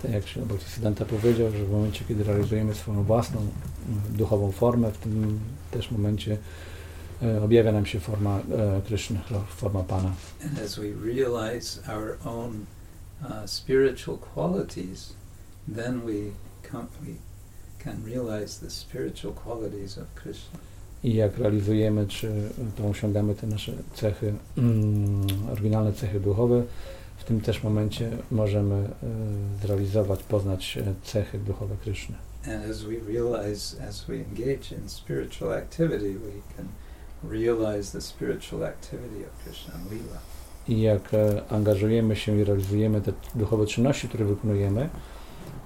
Tak 0.02 0.12
jak 0.12 0.26
się 0.26 0.46
Bhaktisiddhanta 0.46 1.04
powiedział, 1.04 1.50
że 1.50 1.64
w 1.64 1.70
momencie, 1.70 2.04
kiedy 2.08 2.24
realizujemy 2.24 2.74
swoją 2.74 3.02
własną 3.02 3.46
duchową 4.10 4.52
formę, 4.52 4.92
w 4.92 4.98
tym 4.98 5.40
też 5.70 5.90
momencie 5.90 6.38
e, 7.22 7.42
objawia 7.42 7.72
nam 7.72 7.86
się 7.86 8.00
forma 8.00 8.38
e, 8.38 8.82
Kryszny, 8.86 9.20
forma 9.56 9.82
Pana. 9.82 10.12
And 10.44 10.58
as 10.64 10.78
we 10.78 11.12
realize 11.12 11.80
our 11.88 12.18
own 12.24 12.66
uh, 13.22 13.46
spiritual 13.46 14.18
qualities, 14.18 15.14
then 15.68 16.04
we, 16.04 16.32
come, 16.62 16.88
we 17.06 17.14
can 17.78 18.02
realize 18.04 18.60
the 18.60 18.70
spiritual 18.70 19.32
qualities 19.32 19.98
of 19.98 20.14
Krishna. 20.14 20.58
I 21.04 21.14
jak 21.14 21.38
realizujemy, 21.38 22.06
czy 22.06 22.32
to 22.76 22.86
osiągamy 22.86 23.34
te 23.34 23.46
nasze 23.46 23.72
cechy, 23.94 24.34
mm, 24.58 25.26
oryginalne 25.52 25.92
cechy 25.92 26.20
duchowe, 26.20 26.62
w 27.16 27.24
tym 27.24 27.40
też 27.40 27.62
momencie 27.62 28.10
możemy 28.30 28.74
e, 28.74 28.88
zrealizować, 29.62 30.22
poznać 30.22 30.78
e, 30.78 30.94
cechy 31.04 31.38
duchowe 31.38 31.76
Kryszny. 31.82 32.16
And 32.46 32.70
as 32.70 32.82
we 32.82 33.12
realize, 33.12 33.76
as 33.88 34.04
we 34.04 34.14
engage 34.14 34.72
in 34.72 34.88
spiritual 34.88 35.52
activity, 35.52 36.14
we 36.14 36.56
can 36.56 36.66
realize 37.30 37.92
the 37.92 38.00
spiritual 38.00 38.64
activity 38.64 39.26
of 39.26 39.44
Krishna 39.44 39.74
Lila. 39.90 40.18
I 40.68 40.80
jak 40.80 41.14
e, 41.14 41.42
angażujemy 41.48 42.16
się 42.16 42.38
i 42.38 42.44
realizujemy 42.44 43.00
te 43.00 43.12
duchowe 43.34 43.66
czynności, 43.66 44.08
które 44.08 44.24
wykonujemy, 44.24 44.88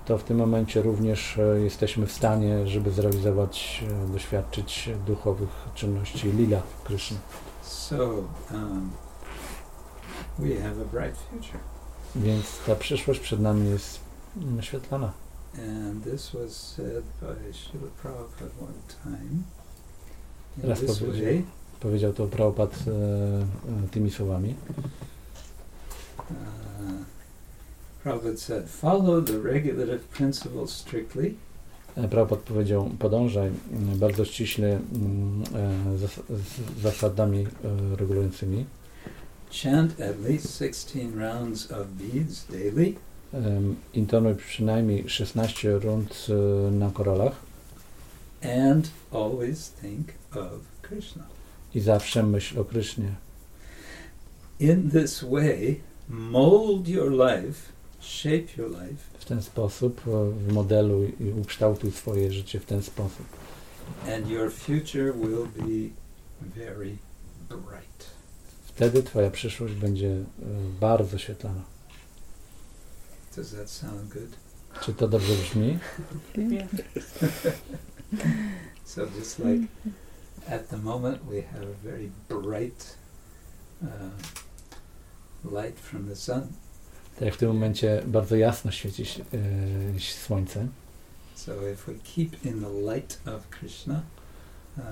to 0.09 0.19
w 0.19 0.25
tym 0.25 0.37
momencie 0.37 0.83
również 0.83 1.39
e, 1.39 1.61
jesteśmy 1.61 2.07
w 2.07 2.13
stanie, 2.13 2.67
żeby 2.67 2.91
zrealizować, 2.91 3.85
e, 4.09 4.13
doświadczyć 4.13 4.91
duchowych 5.07 5.49
czynności 5.75 6.33
lila 6.33 6.63
Kryszny. 6.85 7.19
So, 7.63 8.09
um, 8.53 8.91
we 10.39 10.55
have 10.55 10.83
a 10.83 10.85
bright 10.85 11.19
future. 11.31 11.61
Więc 12.17 12.59
ta 12.67 12.75
przyszłość 12.75 13.21
przed 13.21 13.41
nami 13.41 13.71
jest 13.71 14.01
mm, 14.37 14.63
świetlana. 14.63 15.13
And 15.59 16.05
this 16.05 16.31
was 16.31 16.53
said 16.53 17.05
by 17.21 17.53
Srila 17.53 17.89
Prabhupada 18.03 18.51
one 18.61 18.73
time. 19.03 19.43
In 20.63 20.71
Raz 20.71 20.99
powiedział. 20.99 21.43
Powiedział 21.81 22.13
to 22.13 22.27
Prabhupada 22.27 22.77
e, 22.77 22.91
e, 23.85 23.89
tymi 23.91 24.11
słowami. 24.11 24.55
uh, 26.19 27.18
Prabhupada 28.05 28.39
said, 28.39 28.69
follow 28.69 29.21
the 29.21 29.39
regulative 29.41 30.11
principles 30.11 30.73
strictly 30.73 31.35
E, 31.97 32.09
Prabhupada 32.09 32.43
powiedział, 32.43 32.91
podążaj 32.99 33.49
mm, 33.73 33.99
bardzo 33.99 34.25
ściśle 34.25 34.69
mm, 34.69 35.43
e, 35.95 35.99
zas 35.99 36.11
z 36.29 36.83
zasadami 36.83 37.39
e, 37.39 37.97
regulującymi. 37.97 38.65
Chant 39.63 40.01
at 40.01 40.21
least 40.29 40.59
16 40.59 40.99
rounds 41.17 41.73
of 41.73 41.87
beads 41.89 42.47
daily. 42.51 42.95
Intonuj 43.95 44.35
przynajmniej 44.35 45.09
16 45.09 45.79
rund 45.79 46.27
na 46.71 46.91
koralach 46.91 47.37
And 48.65 48.91
always 49.13 49.71
think 49.71 50.09
of 50.35 50.61
Krishna. 50.83 51.25
i 51.75 51.81
zawsze 51.81 52.23
myśl 52.23 52.61
o 52.61 52.65
Krysznie. 52.65 53.15
In 54.61 54.91
this 54.91 55.25
way, 55.25 55.81
mold 56.09 56.89
your 56.89 57.11
life, 57.13 57.73
shape 58.01 58.47
your 58.57 58.71
life, 58.71 59.19
W 59.19 59.25
ten 59.25 59.43
sposób 59.43 60.01
e, 60.07 60.31
w 60.31 60.53
modelu 60.53 61.05
i 61.21 61.31
ukształtuj 61.41 61.93
swoje 61.93 62.33
życie 62.33 62.61
w 62.61 62.65
ten 62.65 62.83
sposób. 62.83 63.27
and 64.15 64.29
your 64.29 64.51
future 64.53 65.13
will 65.15 65.47
be 65.57 65.91
very 66.41 66.97
bright. 67.49 68.07
Wtedy 68.65 69.03
Twoja 69.03 69.31
przyszłość 69.31 69.75
będzie 69.75 70.25
bardzo 70.81 71.19
świetlana. 71.19 71.63
Does 73.37 73.51
that 73.51 73.71
sound 73.71 74.09
good? 74.09 74.37
Czy 74.83 74.95
to 74.95 75.09
dobrze 75.09 75.35
brzmi? 75.35 75.79
So 78.85 79.03
just 79.19 79.39
like 79.39 79.69
at 80.49 80.69
the 80.69 80.77
moment 80.79 81.23
we 81.31 81.43
have 81.43 81.63
a 81.63 81.75
very 81.85 82.11
bright 82.29 82.97
uh, 83.83 83.89
light 85.53 85.79
from 85.81 86.09
the 86.09 86.17
sun. 86.17 86.53
Tak 87.19 87.27
jak 87.27 87.35
w 87.35 87.39
tym 87.39 87.49
momencie 87.49 88.03
bardzo 88.07 88.37
jasno 88.37 88.71
świeci 88.71 89.05
się, 89.05 89.23
e, 89.97 90.01
słońce. 90.01 90.67
So 91.35 91.53
if 91.73 91.93
we 91.93 91.99
keep 91.99 92.45
in 92.45 92.61
the 92.61 92.93
light 92.95 93.21
of 93.27 93.49
Krishna, 93.51 94.03
uh, 94.77 94.85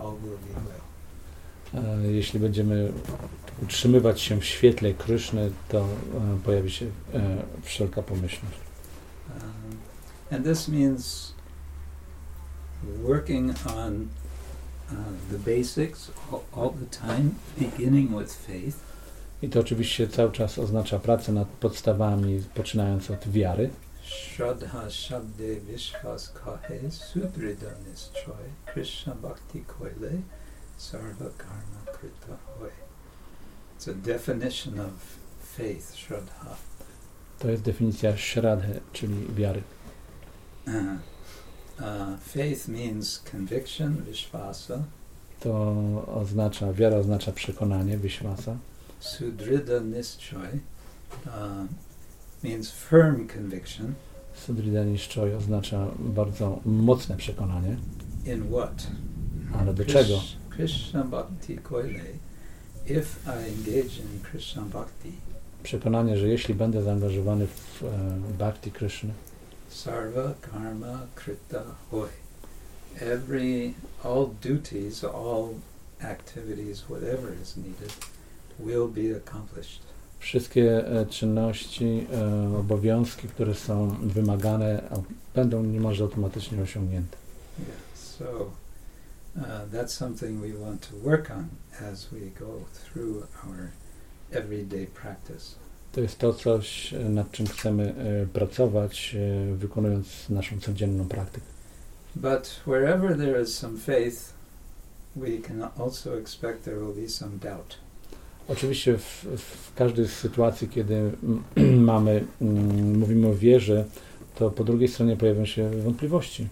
all 0.00 0.14
will 0.22 0.38
be 0.38 0.60
well. 0.70 0.88
Jeśli 2.12 2.40
będziemy 2.40 2.92
utrzymywać 3.62 4.20
się 4.20 4.40
w 4.40 4.44
świetle 4.44 4.94
Kryszny, 4.94 5.50
to 5.68 5.78
e, 5.78 5.86
pojawi 6.44 6.70
się 6.70 6.86
e, 6.86 6.90
wszelka 7.62 8.02
pomyślność. 8.02 8.58
Um, 9.28 9.78
and 10.30 10.46
this 10.46 10.68
means 10.68 11.32
working 13.02 13.54
on 13.66 14.08
uh, 14.90 14.96
the 15.30 15.38
basics 15.38 16.10
all, 16.32 16.40
all 16.56 16.70
the 16.70 16.98
time, 17.06 17.30
beginning 17.58 18.18
with 18.18 18.34
faith, 18.34 18.87
I 19.42 19.48
to 19.48 19.60
oczywiście 19.60 20.08
cały 20.08 20.32
czas 20.32 20.58
oznacza 20.58 20.98
pracę 20.98 21.32
nad 21.32 21.48
podstawami, 21.48 22.42
poczynając 22.54 23.10
od 23.10 23.28
wiary. 23.28 23.70
Shraddha 24.02 24.90
Shabde 24.90 25.60
Vishwas 25.60 26.32
Kahe 26.32 26.90
Sudrida 26.90 27.70
Nischay 27.88 28.48
Krishna 28.66 29.14
Bhakti 29.14 29.64
Koile 29.64 30.10
Sarva 30.76 31.30
Karma 31.38 31.98
Krita 31.98 32.36
Hoy. 32.46 32.70
It's 33.76 33.88
a 33.88 33.94
definition 33.94 34.80
of 34.80 34.92
faith, 35.56 35.94
Shraddha. 35.94 36.56
To 37.38 37.50
jest 37.50 37.62
definicja 37.62 38.16
Shraddha, 38.16 38.80
czyli 38.92 39.26
wiary. 39.34 39.62
Uh, 40.66 40.74
uh, 40.74 42.20
faith 42.20 42.68
means 42.68 43.22
conviction, 43.30 44.04
Vishvasa. 44.04 44.82
To 45.40 45.74
oznacza, 46.14 46.72
wiara 46.72 46.96
oznacza 46.96 47.32
przekonanie, 47.32 47.98
Vishwasa. 47.98 48.56
Sudrida 49.00 49.80
Nischay 49.80 50.60
uh, 51.26 51.66
means 52.42 52.70
firm 52.70 53.28
conviction. 53.28 53.94
Sudrida 54.46 54.84
Nishchoy 54.84 55.36
oznacza 55.36 55.86
bardzo 55.98 56.60
mocne 56.64 57.16
przekonanie, 57.16 57.76
in 58.26 58.42
what? 58.50 58.86
ale 59.60 59.74
do 59.74 59.84
czego? 59.84 60.14
Krish- 60.14 60.36
Krishna 60.50 61.04
Bhakti 61.04 61.58
Koile. 61.58 62.04
If 62.86 63.16
I 63.26 63.48
engage 63.48 63.98
in 64.00 64.20
Krishna 64.30 64.62
Bhakti, 64.62 65.12
Przekonanie, 65.62 66.16
że 66.16 66.28
jeśli 66.28 66.54
będę 66.54 66.82
zaangażowany 66.82 67.46
w 67.46 67.82
e, 67.82 67.88
Bhakti 68.38 68.72
Krishna, 68.72 69.10
Sarva 69.68 70.34
Karma 70.40 70.98
Krita 71.14 71.62
Hoy. 71.90 72.08
Every, 73.00 73.74
all 74.04 74.26
duties, 74.42 75.04
all 75.04 75.48
activities, 76.00 76.84
whatever 76.88 77.32
is 77.42 77.56
needed, 77.56 77.92
will 78.58 78.88
be 78.88 79.16
accomplished. 79.16 79.88
wszystkie 80.18 80.86
e, 80.86 81.06
czynności, 81.06 82.06
e, 82.12 82.58
obowiązki, 82.58 83.28
które 83.28 83.54
są 83.54 83.96
wymagane, 84.02 84.82
będą 85.34 85.62
niemalże 85.62 86.04
automatycznie 86.04 86.62
osiągnięte. 86.62 87.16
Yeah, 87.58 87.70
so 87.94 88.50
uh, 89.36 89.42
that's 89.72 89.88
something 89.88 90.40
we 90.40 90.64
want 90.64 90.88
to 90.90 90.96
work 90.96 91.30
on 91.30 91.48
as 91.92 92.06
we 92.06 92.20
go 92.40 92.46
through 92.72 93.16
our 93.16 93.68
everyday 94.30 94.86
practice. 94.86 95.54
To 95.92 96.00
jest 96.00 96.18
to 96.18 96.32
coś, 96.34 96.94
e, 96.94 96.98
nad 96.98 97.30
czym 97.30 97.46
chcemy 97.46 97.94
pracować, 98.32 99.16
wykonując 99.56 100.28
naszą 100.28 100.60
codzienną 100.60 101.08
praktykę. 101.08 101.46
But 102.16 102.60
wherever 102.66 103.16
there 103.16 103.42
is 103.42 103.54
some 103.54 103.78
faith, 103.78 104.32
we 105.16 105.38
can 105.38 105.62
also 105.78 106.18
expect 106.18 106.64
there 106.64 106.76
will 106.76 107.02
be 107.02 107.08
some 107.08 107.38
doubt. 107.38 107.87
Oczywiście 108.48 108.98
w, 108.98 109.26
w 109.36 109.74
każdej 109.74 110.08
sytuacji, 110.08 110.68
kiedy 110.68 111.12
mamy, 111.92 112.24
mm, 112.40 112.98
mówimy 112.98 113.28
o 113.28 113.34
wierze, 113.34 113.84
to 114.34 114.50
po 114.50 114.64
drugiej 114.64 114.88
stronie 114.88 115.16
pojawią 115.16 115.46
się 115.46 115.70
wątpliwości. 115.70 116.48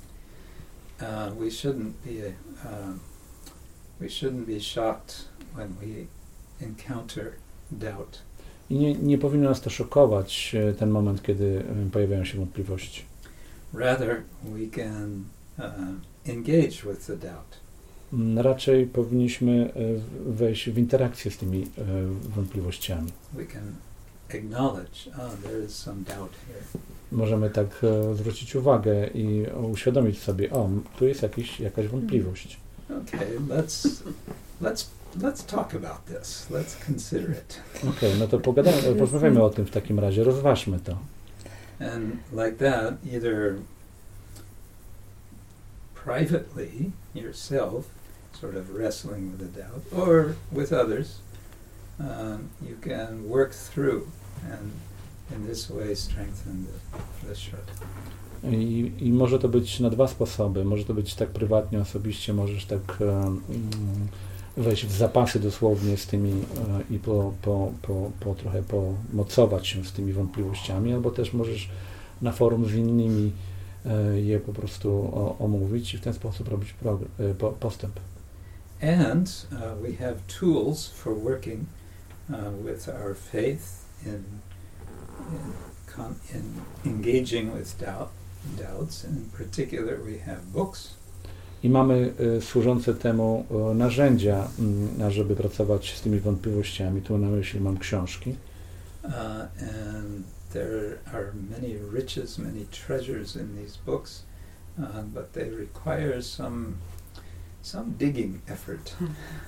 Uh, 1.01 1.39
we 1.39 1.51
shouldn't 1.51 1.93
be 2.05 2.33
um, 2.65 2.99
we 4.01 4.07
shouldn't 4.07 4.47
be 4.47 4.61
shocked 4.61 5.29
when 5.55 5.69
we 5.81 6.07
encounter 6.67 7.33
doubt. 7.71 8.23
I 8.71 8.75
nie, 8.75 8.95
nie 8.95 9.19
powinno 9.19 9.49
nas 9.49 9.61
to 9.61 9.71
szokować, 9.71 10.55
e, 10.55 10.73
ten 10.73 10.91
moment, 10.91 11.23
kiedy 11.23 11.65
e, 11.87 11.91
pojawiają 11.91 12.25
się 12.25 12.39
wątpliwości. 12.39 13.03
Rather, 13.75 14.23
we 14.43 14.67
can 14.67 15.25
uh, 15.59 15.65
engage 16.27 16.83
with 16.85 17.07
the 17.07 17.17
doubt. 17.17 17.66
Mm, 18.13 18.39
Raczej 18.39 18.87
powinniśmy 18.87 19.73
e, 20.27 20.33
wejść 20.33 20.71
w 20.71 20.79
interakcję 20.79 21.31
z 21.31 21.37
tymi 21.37 21.63
e, 21.63 21.67
wątpliwościami. 22.37 23.13
Oh, 23.37 24.81
here. 26.47 26.81
Możemy 27.13 27.51
tak 27.51 27.67
e, 27.85 28.15
zwrócić 28.15 28.57
uwagę 28.57 29.07
i 29.07 29.47
uświadomić 29.73 30.23
sobie, 30.23 30.51
o, 30.51 30.71
tu 30.99 31.07
jest 31.07 31.23
jakiś, 31.23 31.61
jakaś 31.61 31.87
wątpliwość. 31.87 32.61
Okay, 32.87 33.41
let's 33.49 34.03
let's 34.63 34.87
let's 35.21 35.43
talk 35.43 35.75
about 35.75 36.05
this. 36.07 36.47
Let's 36.51 36.77
consider 36.87 37.31
it. 37.31 37.61
Okej, 37.91 38.13
no 38.19 38.29
to 38.29 38.39
pogadajmy, 38.39 38.83
porozmawiamy 38.99 39.43
o 39.43 39.51
tym 39.51 39.67
w 39.67 39.71
takim 39.71 39.99
razie, 39.99 40.25
rozważmy 40.25 40.79
to. 40.81 40.99
And 41.81 42.17
like 42.33 42.53
that, 42.53 42.95
either 43.13 43.57
privately 46.05 46.93
yourself, 47.15 47.96
sort 48.41 48.57
of 48.57 48.75
wrestling 48.75 49.31
with 49.31 49.41
the 49.41 49.61
doubt, 49.61 49.83
or 49.93 50.35
with 50.53 50.73
others, 50.73 51.21
um, 52.01 52.49
you 52.69 52.77
can 52.83 53.29
work 53.29 53.53
through 53.53 54.07
and 54.53 54.71
in 55.35 55.47
this 55.47 55.71
way 55.71 55.95
strengthen 55.97 56.67
the, 56.67 57.27
the 57.29 57.35
shraddha. 57.35 57.73
I, 58.45 58.93
I 59.01 59.13
może 59.13 59.39
to 59.39 59.49
być 59.49 59.81
na 59.81 59.91
dwa 59.91 60.09
sposoby. 60.09 60.65
Może 60.65 60.85
to 60.85 60.95
być 60.95 61.15
tak 61.15 61.29
prywatnie, 61.29 61.81
osobiście, 61.81 62.33
możesz 62.33 62.65
tak 62.65 62.99
mm, 63.01 63.41
wejść 64.57 64.87
w 64.87 64.93
zapasy 64.93 65.41
dosłownie 65.41 65.97
z 65.97 66.07
tymi 66.07 66.31
e, 66.31 66.95
i 66.95 66.99
po, 66.99 67.33
po, 67.43 67.73
po, 67.83 68.11
po 68.21 68.35
trochę 68.35 68.63
pomocować 68.63 69.67
się 69.67 69.85
z 69.85 69.93
tymi 69.93 70.13
wątpliwościami, 70.13 70.93
albo 70.93 71.11
też 71.11 71.33
możesz 71.33 71.71
na 72.23 72.33
forum 72.33 72.67
z 72.67 72.75
innymi 72.75 73.33
e, 73.87 74.21
je 74.21 74.41
po 74.41 74.53
prostu 74.53 75.13
omówić 75.39 75.95
i 75.95 75.99
w 75.99 76.01
ten 76.01 76.13
sposób 76.13 76.49
robić 76.49 76.75
e, 77.19 77.35
po, 77.35 77.51
postęp. 77.51 78.01
And 78.81 79.33
uh, 79.53 79.75
we 79.83 79.95
have 79.95 80.27
tools 80.27 80.89
for 80.89 81.15
working 81.15 81.67
uh, 82.33 82.51
with 82.51 82.89
our 82.89 83.15
faith 83.15 83.87
in, 84.05 84.25
in, 85.31 85.55
con- 85.87 86.21
in 86.35 86.63
engaging 86.85 87.55
with 87.55 87.79
doubt, 87.79 88.11
doubts. 88.59 89.05
In 89.05 89.31
particular, 89.33 90.01
we 90.05 90.19
have 90.19 90.53
books. 90.53 90.95
I 91.63 91.69
mamy 91.69 92.13
e, 92.19 92.41
służące 92.41 92.95
temu 92.95 93.47
e, 93.51 93.75
narzędzia, 93.75 94.49
mm, 94.59 95.03
ażeby 95.03 95.37
pracować 95.37 95.95
z 95.97 96.01
tymi 96.01 96.21
wątpliwościami. 96.21 97.03
Tu 97.03 97.19
na 97.19 97.29
myśli 97.29 97.61
mam 97.61 97.79
książki. 97.79 98.37
Uh, 99.05 99.13
and 99.13 100.25
there 100.53 100.99
are 101.13 101.33
many 101.51 101.79
riches, 101.93 102.39
many 102.39 102.67
treasures 102.71 103.37
in 103.37 103.57
these 103.57 103.79
books, 103.87 104.25
uh, 104.79 105.03
but 105.15 105.33
they 105.33 105.51
require 105.51 106.23
some. 106.23 106.75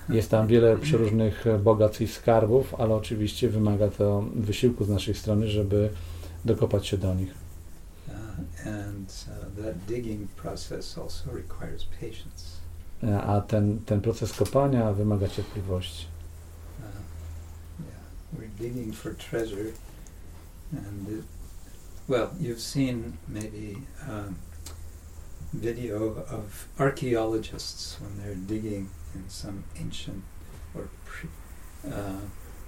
Jest 0.09 0.31
tam 0.31 0.47
wiele 0.47 0.77
przeróżnych 0.77 1.47
e, 1.47 1.59
bogactw 1.59 2.01
i 2.01 2.07
skarbów, 2.07 2.75
ale 2.75 2.95
oczywiście 2.95 3.49
wymaga 3.49 3.87
to 3.87 4.23
wysiłku 4.35 4.85
z 4.85 4.89
naszej 4.89 5.15
strony, 5.15 5.47
żeby 5.47 5.89
dokopać 6.45 6.87
się 6.87 6.97
do 6.97 7.13
nich. 7.15 7.33
And 8.65 9.25
that 9.63 9.85
digging 9.87 10.27
process 10.35 10.97
also 10.97 11.31
requires 11.31 11.85
patience. 11.85 12.59
A 13.27 13.41
ten, 13.41 13.79
ten 13.85 14.01
proces 14.01 14.33
kopania 14.33 14.93
wymaga 14.93 15.27
cierpliwości. 15.27 16.05
Uh, 16.79 18.39
we're 18.39 18.59
digging 18.59 18.95
for 18.95 19.15
treasure, 19.15 19.71
and 20.73 21.09
it, 21.09 21.25
well, 22.07 22.29
you've 22.39 22.61
seen 22.61 23.13
maybe 23.27 23.75
um, 24.09 24.35
video 25.53 26.15
of 26.31 26.67
archaeologists 26.77 27.97
when 28.01 28.11
they're 28.19 28.47
digging 28.47 28.89
in 29.15 29.23
some 29.27 29.63
ancient 29.79 30.23
or 30.75 30.87
pre, 31.05 31.29
uh, 31.91 32.19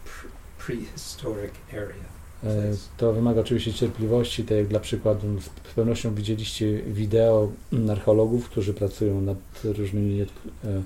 pre- 0.06 0.30
prehistoric 0.58 1.54
area. 1.74 2.22
E, 2.44 2.74
To 2.98 3.13
wymaga 3.13 3.41
oczywiście 3.41 3.74
cierpliwości, 3.74 4.44
tak 4.44 4.58
jak 4.58 4.67
dla 4.67 4.80
przykładu 4.80 5.41
z 5.41 5.50
pewnością 5.76 6.15
widzieliście 6.15 6.82
wideo 6.82 7.52
mm, 7.74 7.89
archeologów, 7.89 8.50
którzy 8.50 8.74
pracują 8.74 9.22
nad 9.22 9.38
różnymi 9.63 10.22
e, 10.22 10.26
e, 10.26 10.82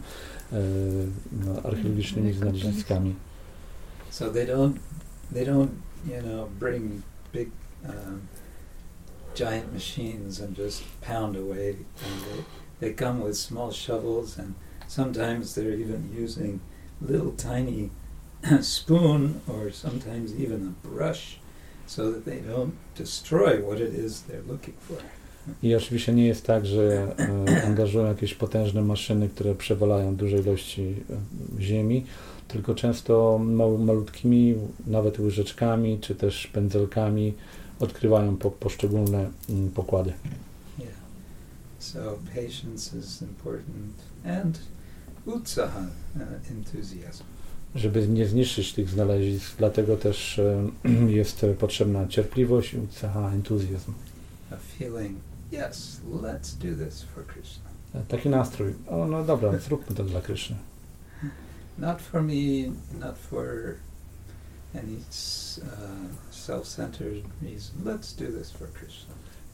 no, 1.45 1.61
archeologicznymi 1.63 2.33
znaleziskami. 2.33 3.15
So 4.09 4.29
they 4.31 4.47
don't, 4.47 4.73
they 5.33 5.45
don't, 5.45 5.67
you 6.07 6.21
know, 6.21 6.49
bring 6.59 6.91
big 7.33 7.49
um, 7.83 8.19
giant 9.35 9.73
machines 9.73 10.39
and 10.39 10.55
just 10.55 10.83
pound 11.01 11.35
away. 11.35 11.69
And 12.03 12.21
they, 12.25 12.43
they 12.79 12.93
come 12.93 13.21
with 13.21 13.37
small 13.37 13.71
shovels, 13.71 14.37
and 14.37 14.55
sometimes 14.87 15.55
they're 15.55 15.71
even 15.71 16.11
using 16.17 16.59
little 17.01 17.31
tiny 17.31 17.91
spoon 18.61 19.41
or 19.47 19.71
sometimes 19.71 20.33
even 20.39 20.75
a 20.83 20.87
brush, 20.87 21.39
so 21.87 22.11
that 22.11 22.25
they 22.25 22.39
don't 22.39 22.75
destroy 22.95 23.61
what 23.61 23.79
it 23.79 23.93
is 23.93 24.21
they're 24.21 24.47
looking 24.47 24.75
for. 24.79 24.97
I 25.63 25.75
oczywiście 25.75 26.13
nie 26.13 26.27
jest 26.27 26.45
tak, 26.45 26.65
że 26.65 27.15
e, 27.19 27.63
angażują 27.65 28.05
jakieś 28.05 28.33
potężne 28.33 28.81
maszyny, 28.81 29.29
które 29.29 29.55
przewalają 29.55 30.15
duże 30.15 30.37
ilości 30.37 30.95
e, 31.59 31.61
ziemi, 31.61 32.05
tylko 32.47 32.75
często 32.75 33.39
malutkimi, 33.79 34.55
nawet 34.87 35.19
łyżeczkami, 35.19 35.99
czy 36.01 36.15
też 36.15 36.47
pędzelkami 36.47 37.33
odkrywają 37.79 38.37
po, 38.37 38.51
poszczególne 38.51 39.31
mm, 39.49 39.71
pokłady. 39.71 40.13
Yeah. 40.79 40.91
So 41.79 41.99
patience 42.35 42.97
is 42.99 43.21
important, 43.21 43.93
and 44.25 44.59
utsaha, 45.25 45.79
uh, 46.15 46.51
enthusiasm. 46.51 47.23
Żeby 47.75 48.07
nie 48.07 48.27
zniszczyć 48.27 48.73
tych 48.73 48.89
znalezisk, 48.89 49.57
dlatego 49.57 49.97
też 49.97 50.41
jest 51.07 51.45
potrzebna 51.59 52.07
cierpliwość, 52.07 52.75
utsaha, 52.75 53.31
entuzjazm. 53.31 53.91
a 54.51 54.57
feeling, 54.57 55.21
yes, 55.51 55.99
let's 56.05 56.53
do 56.53 56.75
this 56.75 57.03
for 57.03 57.23
Krishna. 57.23 57.69
E, 57.95 58.01
Taki 58.07 58.29
nastrój. 58.29 58.73
O, 58.87 59.07
no 59.07 59.23
dobra, 59.23 59.57
zróbmy 59.67 59.95
to 59.95 60.03
dla 60.03 60.21
Kryszny. 60.21 60.55
Not 61.77 62.01
for 62.01 62.21
me, 62.21 62.71
not 62.99 63.17
for 63.17 63.75
any 64.75 64.97
uh, 65.57 66.24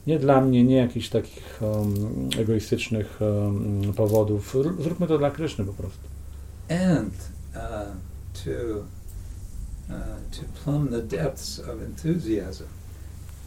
Nie 0.07 0.19
dla 0.19 0.41
mnie, 0.41 0.63
nie 0.63 0.75
jakichś 0.75 1.09
takich 1.09 1.59
um, 1.61 2.29
egoistycznych 2.39 3.19
um, 3.21 3.93
powodów. 3.93 4.55
Zróbmy 4.79 5.07
to 5.07 5.17
dla 5.17 5.31
Kryszny 5.31 5.65
po 5.65 5.73
prostu. 5.73 6.07
And 6.69 7.13
uh, 7.55 7.61
to 8.43 8.51
uh, 9.89 9.95
to 10.31 10.63
plumb 10.63 10.89
the 10.89 11.01
depths 11.01 11.59
of 11.59 11.81
enthusiasm, 11.81 12.63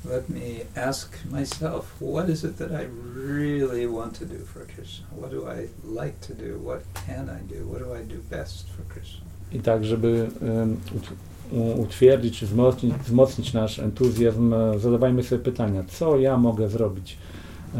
let 0.04 0.28
me 0.28 0.40
ask 0.76 1.16
myself, 1.30 1.96
what 2.00 2.28
is 2.28 2.44
it 2.44 2.56
that 2.56 2.70
I 2.70 2.86
really 3.16 3.88
want 3.88 4.18
to 4.18 4.26
do 4.26 4.44
for 4.44 4.66
Krishna? 4.66 5.06
What 5.16 5.30
do 5.30 5.46
I 5.48 5.68
like 6.02 6.20
to 6.28 6.34
do? 6.34 6.58
What 6.58 6.80
can 7.06 7.28
I 7.28 7.54
do? 7.54 7.66
What 7.68 7.78
do 7.78 7.94
I 7.94 8.14
do 8.14 8.20
best 8.30 8.66
for 8.68 8.84
Krishna? 8.94 9.24
I 9.52 9.60
tak, 9.60 9.84
żeby 9.84 10.30
em, 10.42 10.76
ut- 10.96 11.10
u- 11.12 11.33
utwierdzić 11.76 12.38
czy 12.38 12.46
wzmocnić, 12.46 12.94
wzmocnić 12.94 13.52
nasz 13.52 13.78
entuzjazm, 13.78 14.54
e, 14.54 14.78
zadawajmy 14.78 15.22
sobie 15.22 15.44
pytania, 15.44 15.84
co 15.88 16.18
ja 16.18 16.36
mogę 16.36 16.68
zrobić, 16.68 17.18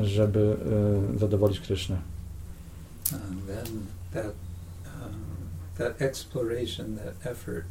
żeby 0.02 0.56
e, 1.14 1.18
zadowolić 1.18 1.60
Krysznę. 1.60 1.96
And 3.12 3.46
then 3.46 3.86
that 4.12 4.34
um, 4.86 5.24
that 5.78 6.02
exploration, 6.02 6.96
that 6.96 7.26
effort, 7.26 7.64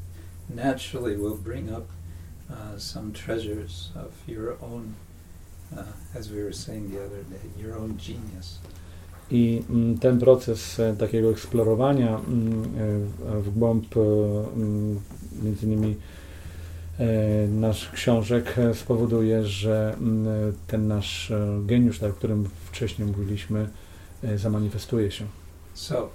naturally 0.49 1.17
will 1.17 1.37
bring 1.37 1.71
up 1.71 1.87
uh, 2.49 2.77
some 2.77 3.11
treasures 3.11 3.91
of 3.95 4.11
your 4.27 4.57
own, 4.61 4.93
uh, 5.75 6.19
as 6.19 6.29
we 6.29 6.43
were 6.43 6.53
saying 6.53 6.91
the 6.91 6.99
other 7.05 7.23
day, 7.23 7.63
your 7.63 7.77
own 7.77 7.97
genius. 7.97 8.59
I 9.31 9.63
mm, 9.69 9.99
ten 9.99 10.19
proces 10.19 10.79
e, 10.79 10.95
takiego 10.95 11.29
eksplorowania 11.31 12.19
mm, 12.19 12.63
w 13.41 13.49
głąb 13.55 13.97
mm, 13.97 14.99
między 15.41 15.65
innymi 15.65 15.98
e, 17.00 17.48
naszych 17.48 17.91
książek 17.91 18.58
e, 18.58 18.74
spowoduje, 18.74 19.46
że 19.46 19.96
mm, 20.00 20.54
ten 20.67 20.88
nasz 20.88 21.32
e, 21.32 21.60
geniusz, 21.65 22.00
tak, 22.00 22.12
o 22.12 22.13
którym 22.13 22.50
wcześniej 22.65 23.08
mówiliśmy, 23.08 23.69
e, 24.24 24.38
zamanifestuje 24.38 25.12
się. 25.12 25.26
So, 25.74 26.10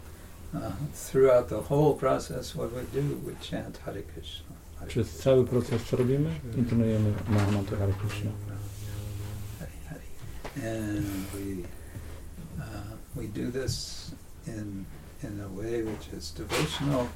uh, 0.55 0.61
throughout 0.95 1.49
the 1.49 1.61
whole 1.61 1.95
process, 1.95 2.53
what 2.53 2.71
we 2.71 2.83
do, 2.93 3.03
we 3.27 3.35
chant 3.35 3.79
Hare 3.79 4.03
Krishna. 4.03 4.55
Hare 4.79 4.89
Przez 4.89 5.19
cały 5.19 5.47
proces 5.47 5.83
co 5.91 5.97
robimy? 5.97 6.31
Intonujemy 6.57 7.13
Mahamantra 7.29 7.79
Hare 7.79 7.93
Krishna. 7.93 8.31
And 10.57 11.07
we 11.33 11.63
uh, 12.59 12.65
we 13.17 13.29
do 13.29 13.53
this 13.53 14.11
in 14.47 14.85
in 15.23 15.41
a 15.41 15.49
way 15.49 15.83
which 15.83 16.13
is 16.19 16.31
devotional, 16.31 17.07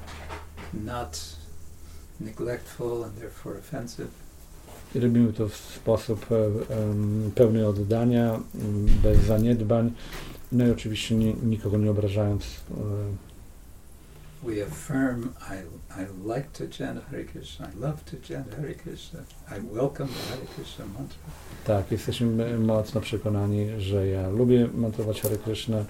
not 0.73 1.35
neglectful 2.21 3.03
and 3.03 3.15
therefore 3.19 3.59
offensive. 3.59 4.07
Robimy 4.95 5.33
to 5.33 5.47
w 5.49 5.55
sposób 5.55 6.25
em, 6.31 7.31
pełny 7.35 7.67
oddania, 7.67 8.33
m, 8.55 8.85
bez 9.03 9.19
zaniedbań, 9.19 9.91
no 10.51 10.67
i 10.67 10.71
oczywiście 10.71 11.15
ni, 11.15 11.35
nikogo 11.43 11.77
nie 11.77 11.91
obrażając. 11.91 12.43
e, 12.43 12.73
We 14.43 14.63
affirm 14.65 15.29
I 15.49 15.55
I 16.01 16.05
like 16.35 16.47
to 16.53 16.63
chant 16.77 17.05
Hare 17.05 17.23
Krishna. 17.23 17.67
I 17.75 17.79
love 17.79 17.97
to 18.05 18.17
chant 18.27 18.55
Hare 18.55 18.73
Krishna. 18.75 19.19
I 19.57 19.61
welcome 19.75 20.09
the 20.09 20.29
Hare 20.35 20.45
Krishna 20.55 20.85
mantra. 20.85 21.17
Tak, 21.65 21.91
jesteśmy 21.91 22.59
mocno 22.59 23.01
przekonani, 23.01 23.67
że 23.77 24.07
ja 24.07 24.29
lubię 24.29 24.67
mantrować 24.73 25.21
Hare 25.21 25.37
Krishna 25.37 25.85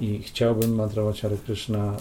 i 0.00 0.22
chciałbym 0.22 0.74
mantrować 0.74 1.20
Hare 1.22 1.36
Krishna, 1.36 1.96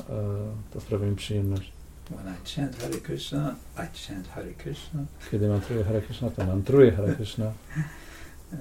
to 0.74 0.82
sprawia 0.82 1.08
mi 1.08 1.16
przyjemność. 1.16 1.72
When 2.10 2.28
I 2.28 2.36
chant 2.44 2.82
Hare 2.82 3.00
Krishna, 3.00 3.56
I 3.78 3.88
chant 3.94 4.28
Hare 4.28 4.54
Krishna. 4.54 5.06
Kiedy 5.32 5.48
mantruję 5.48 5.84
Hare 5.84 6.02
Krishna, 6.02 6.30
to 6.30 6.46
mantruję 6.46 6.92
Hare 6.92 7.16
Krishna 7.16 7.52
Uh, 8.54 8.58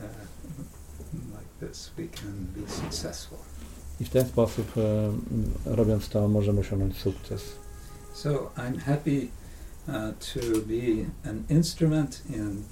like 1.33 1.49
this, 1.61 1.91
we 1.97 2.07
can 2.09 2.47
be 2.57 2.71
successful. 2.71 3.39
i 4.01 4.05
w 4.05 4.11
ten 4.11 4.27
sposób, 4.29 4.73
e, 4.77 4.81
m, 4.81 5.15
robiąc 5.67 6.09
to, 6.09 6.29
możemy 6.29 6.61
osiągnąć 6.61 6.97
sukces. 6.97 7.43
So 8.15 8.51
I'm 8.57 8.79
happy 8.79 9.29
uh, 9.89 9.95
to 10.35 10.41
be 10.67 11.05
an 11.31 11.43
instrument 11.49 12.23
in 12.31 12.63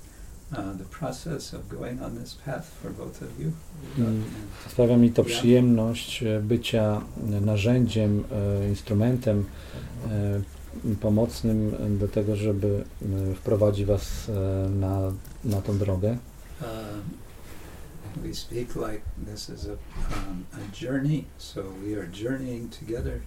uh, 0.52 0.78
the 0.78 0.84
process 0.84 1.54
of 1.54 1.68
going 1.68 2.02
on 2.02 2.18
this 2.18 2.34
path 2.34 2.66
for 2.82 2.90
both 2.90 3.22
of 3.22 3.40
you. 3.40 3.52
Mm. 3.98 4.22
Sprawia 4.68 4.96
mi 4.96 5.10
to 5.10 5.24
przyjemność 5.24 6.22
e, 6.22 6.40
bycia 6.40 7.00
narzędziem, 7.40 8.24
e, 8.32 8.68
instrumentem 8.68 9.44
e, 10.10 10.40
pomocnym 11.00 11.72
do 11.98 12.08
tego, 12.08 12.36
żeby 12.36 12.84
e, 13.30 13.34
wprowadzić 13.34 13.84
Was 13.86 14.28
e, 14.28 14.68
na, 14.70 15.12
na 15.44 15.62
tą 15.62 15.78
drogę. 15.78 16.18
uh, 16.60 16.66
we 18.22 18.34
speak 18.34 18.76
like 18.76 19.02
this 19.32 19.50
is 19.50 19.66
a, 19.66 19.72
um, 19.72 20.44
a 20.52 20.84
journey, 20.84 21.24
so 21.38 21.62
we 21.84 21.96
are 22.00 22.08
journeying 22.22 22.70
together. 22.78 23.20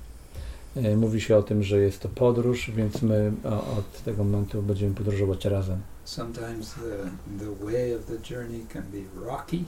E, 0.76 0.96
Mówi 0.96 1.22
się 1.22 1.38
o 1.38 1.44
tym, 1.44 1.64
że 1.64 1.80
jest 1.80 2.00
to 2.00 2.10
podróż, 2.10 2.72
więc 2.72 3.02
my 3.02 3.32
od 3.78 4.04
tego 4.04 4.24
momentu 4.24 4.62
będziemy 4.64 4.96
podróżować 4.96 5.46
razem. 5.46 5.80
Sometimes 6.06 6.74
the, 6.74 7.10
the 7.46 7.66
way 7.66 7.96
of 7.96 8.02
the 8.06 8.34
journey 8.36 8.66
can 8.74 8.84
be 8.84 9.26
rocky, 9.26 9.64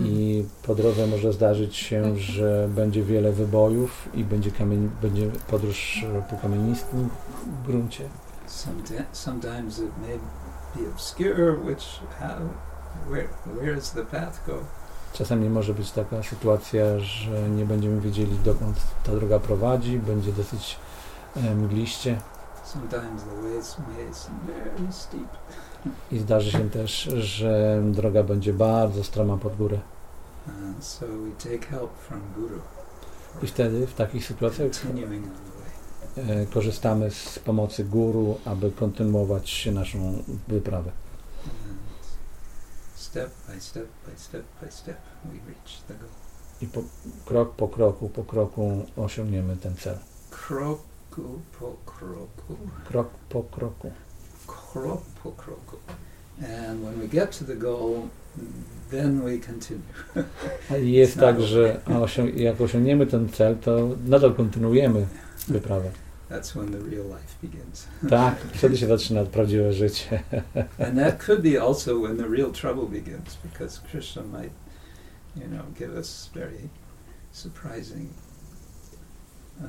I 0.00 0.44
po 0.62 0.74
drodze 0.74 1.06
może 1.06 1.32
zdarzyć 1.32 1.76
się, 1.76 2.16
że 2.16 2.68
będzie 2.74 3.02
wiele 3.02 3.32
wybojów 3.32 4.08
i 4.14 4.24
będzie, 4.24 4.50
kamień, 4.50 4.90
będzie 5.02 5.30
podróż 5.50 6.06
po 6.30 6.36
kamienistym 6.36 7.08
gruncie. 7.66 8.04
Someti- 8.48 9.04
sometimes 9.12 9.78
it 9.78 9.90
may 10.02 10.18
be 10.76 10.90
obscure, 10.92 11.58
which 11.64 12.00
how, 12.18 12.38
where 13.10 13.28
where 13.56 13.74
does 13.74 13.90
the 13.90 14.04
path 14.04 14.46
go? 14.46 14.58
Czasami 15.12 15.50
może 15.50 15.74
być 15.74 15.90
taka 15.90 16.22
sytuacja, 16.22 16.98
że 16.98 17.48
nie 17.50 17.64
będziemy 17.64 18.00
wiedzieli 18.00 18.38
dokąd 18.44 18.76
ta 19.04 19.12
droga 19.12 19.38
prowadzi, 19.38 19.98
będzie 19.98 20.32
dosyć 20.32 20.76
e, 21.36 21.54
mgliście 21.54 22.16
Sometimes 22.64 23.22
the 23.22 23.42
ways 23.42 23.76
may 23.78 24.12
seem 24.12 24.34
very 24.46 24.92
steep. 24.92 25.28
I 26.12 26.18
zdarzy 26.18 26.50
się 26.50 26.70
też, 26.70 27.02
że 27.16 27.82
droga 27.84 28.22
będzie 28.22 28.52
bardzo 28.52 29.04
stroma 29.04 29.36
pod 29.36 29.56
górę. 29.56 29.78
Uh, 30.46 30.84
so 30.84 31.06
I 33.42 33.46
wtedy 33.46 33.86
w 33.86 33.94
takich 33.94 34.26
sytuacjach 34.26 34.70
e, 36.16 36.46
korzystamy 36.46 37.10
z 37.10 37.38
pomocy 37.38 37.84
guru, 37.84 38.38
aby 38.44 38.70
kontynuować 38.70 39.66
naszą 39.72 40.22
wyprawę. 40.48 40.90
Step 42.94 43.30
by 43.48 43.60
step 43.60 43.86
by 44.06 44.18
step 44.18 44.44
by 44.62 44.72
step 44.72 44.96
we 45.24 45.32
reach 45.32 45.80
the 45.88 45.94
goal. 45.94 46.10
I 46.60 46.66
po, 46.66 46.82
krok 47.24 47.54
po 47.54 47.68
kroku, 47.68 48.08
po 48.08 48.24
kroku 48.24 48.86
osiągniemy 48.96 49.56
ten 49.56 49.76
cel. 49.76 49.98
Kroku 50.30 51.40
po 51.60 51.76
kroku. 51.86 52.56
Krok 52.84 53.08
po 53.28 53.42
kroku. 53.42 53.90
Krok 54.46 55.02
po 55.22 55.32
kroku. 55.32 55.76
And 56.38 56.84
when 56.84 57.00
we 57.00 57.08
get 57.08 57.38
to 57.38 57.44
the 57.44 57.54
goal, 57.56 58.08
then 58.90 59.24
we 59.24 59.38
continue. 59.38 59.82
Jest 60.98 61.18
tak, 61.18 61.40
że 61.40 61.80
osią- 61.86 62.36
jak 62.36 62.60
osiągniemy 62.60 63.06
ten 63.06 63.28
cel, 63.28 63.56
to 63.56 63.88
nadal 64.06 64.34
kontynuujemy 64.34 65.06
wyprawę. 65.48 65.90
That's 66.30 66.52
when 66.54 66.72
the 66.72 66.78
real 66.90 67.04
life 67.06 67.36
begins. 67.42 67.86
Tak, 68.10 68.34
wtedy 68.54 68.76
się 68.76 68.86
zaczyna 68.86 69.24
prawdziwe 69.24 69.72
życie. 69.72 70.22
And 70.86 70.98
that 70.98 71.24
could 71.26 71.42
be 71.42 71.62
also 71.62 72.00
when 72.00 72.16
the 72.16 72.28
real 72.28 72.52
trouble 72.52 73.00
begins, 73.00 73.36
because 73.52 73.80
Krishna 73.90 74.22
might, 74.22 74.52
you 75.36 75.48
know, 75.48 75.64
give 75.78 75.98
us 75.98 76.30
very 76.34 76.68
surprising 77.32 78.08
uh, 79.60 79.66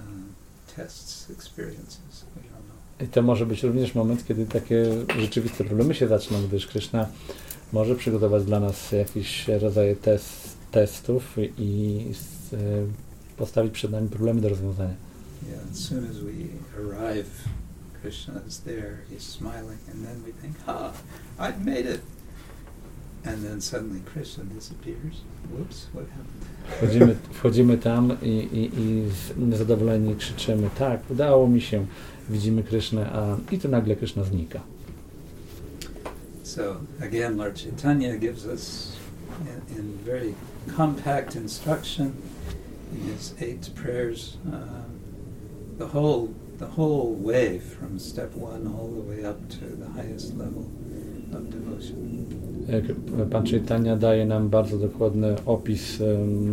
tests, 0.76 1.30
experiences. 1.30 2.26
Don't 2.36 2.46
know. 2.52 2.57
I 3.02 3.08
to 3.08 3.22
może 3.22 3.46
być 3.46 3.64
również 3.64 3.96
moment, 3.96 4.28
kiedy 4.28 4.46
takie 4.46 4.86
rzeczywiste 5.20 5.64
problemy 5.64 5.96
się 5.96 6.08
zaczną, 6.08 6.48
gdyż 6.48 6.68
Krishna 6.68 7.08
może 7.74 7.96
przygotować 7.96 8.46
dla 8.46 8.60
nas 8.60 8.92
jakieś 8.92 9.48
rodzaje 9.48 9.96
test, 9.96 10.58
testów 10.72 11.36
i 11.58 12.00
e, 12.54 12.58
postawić 13.38 13.74
przed 13.74 13.92
nami 13.92 14.10
problemy 14.10 14.42
do 14.42 14.50
rozwiązania. 14.50 14.94
Krishna 18.02 18.42
is 18.48 18.60
there. 18.60 19.00
He's 19.10 19.24
smiling, 19.24 19.80
and 19.92 20.06
then 20.06 20.22
we 20.24 20.32
think, 20.32 20.56
"Ah, 20.68 20.94
I've 21.40 21.66
made 21.66 21.86
it." 21.96 22.17
And 23.28 23.44
then 23.44 23.62
suddenly 23.62 24.00
Krishna 24.14 24.44
disappears. 24.44 25.22
Whoops! 25.52 25.88
What 25.94 26.06
happened? 26.10 26.46
Wchodzimy, 26.78 27.16
wchodzimy 27.32 27.78
tam 27.78 28.18
i, 28.22 28.28
i, 28.30 28.80
i 28.82 29.10
z- 29.10 29.58
zadowoleni 29.58 30.16
krzyczymy, 30.16 30.70
tak, 30.80 31.12
udało 31.12 31.48
mi 31.48 31.62
się, 31.62 31.86
widzimy 32.30 32.64
Krysznę, 32.64 33.10
a 33.12 33.38
i 33.52 33.60
tu 33.60 33.70
nagle 33.70 33.96
Kryszna 33.96 34.24
znika. 34.24 34.60
So 36.44 36.78
again, 37.02 37.38
Lord 37.38 37.60
Chaitanya 37.64 38.18
gives 38.18 38.46
us, 38.46 38.94
in, 39.42 39.78
in 39.80 39.98
very 40.06 40.34
compact 40.78 41.36
instruction, 41.36 42.12
in 42.94 43.14
his 43.14 43.34
eight 43.42 43.70
prayers, 43.76 44.38
um, 44.46 44.62
the 45.78 45.86
whole 45.86 46.28
the 46.60 46.66
whole 46.66 47.16
way 47.24 47.60
from 47.60 48.00
step 48.00 48.36
one 48.36 48.68
all 48.68 48.88
the 48.88 49.10
way 49.10 49.26
up 49.30 49.38
to 49.50 49.66
the 49.80 50.02
highest 50.02 50.36
level 50.38 50.66
of 51.34 51.50
devotion. 51.52 52.57
Pan 53.32 53.46
Chaitanya 53.46 53.96
daje 53.96 54.26
nam 54.26 54.50
bardzo 54.50 54.78
dokładny 54.78 55.36
opis 55.46 56.00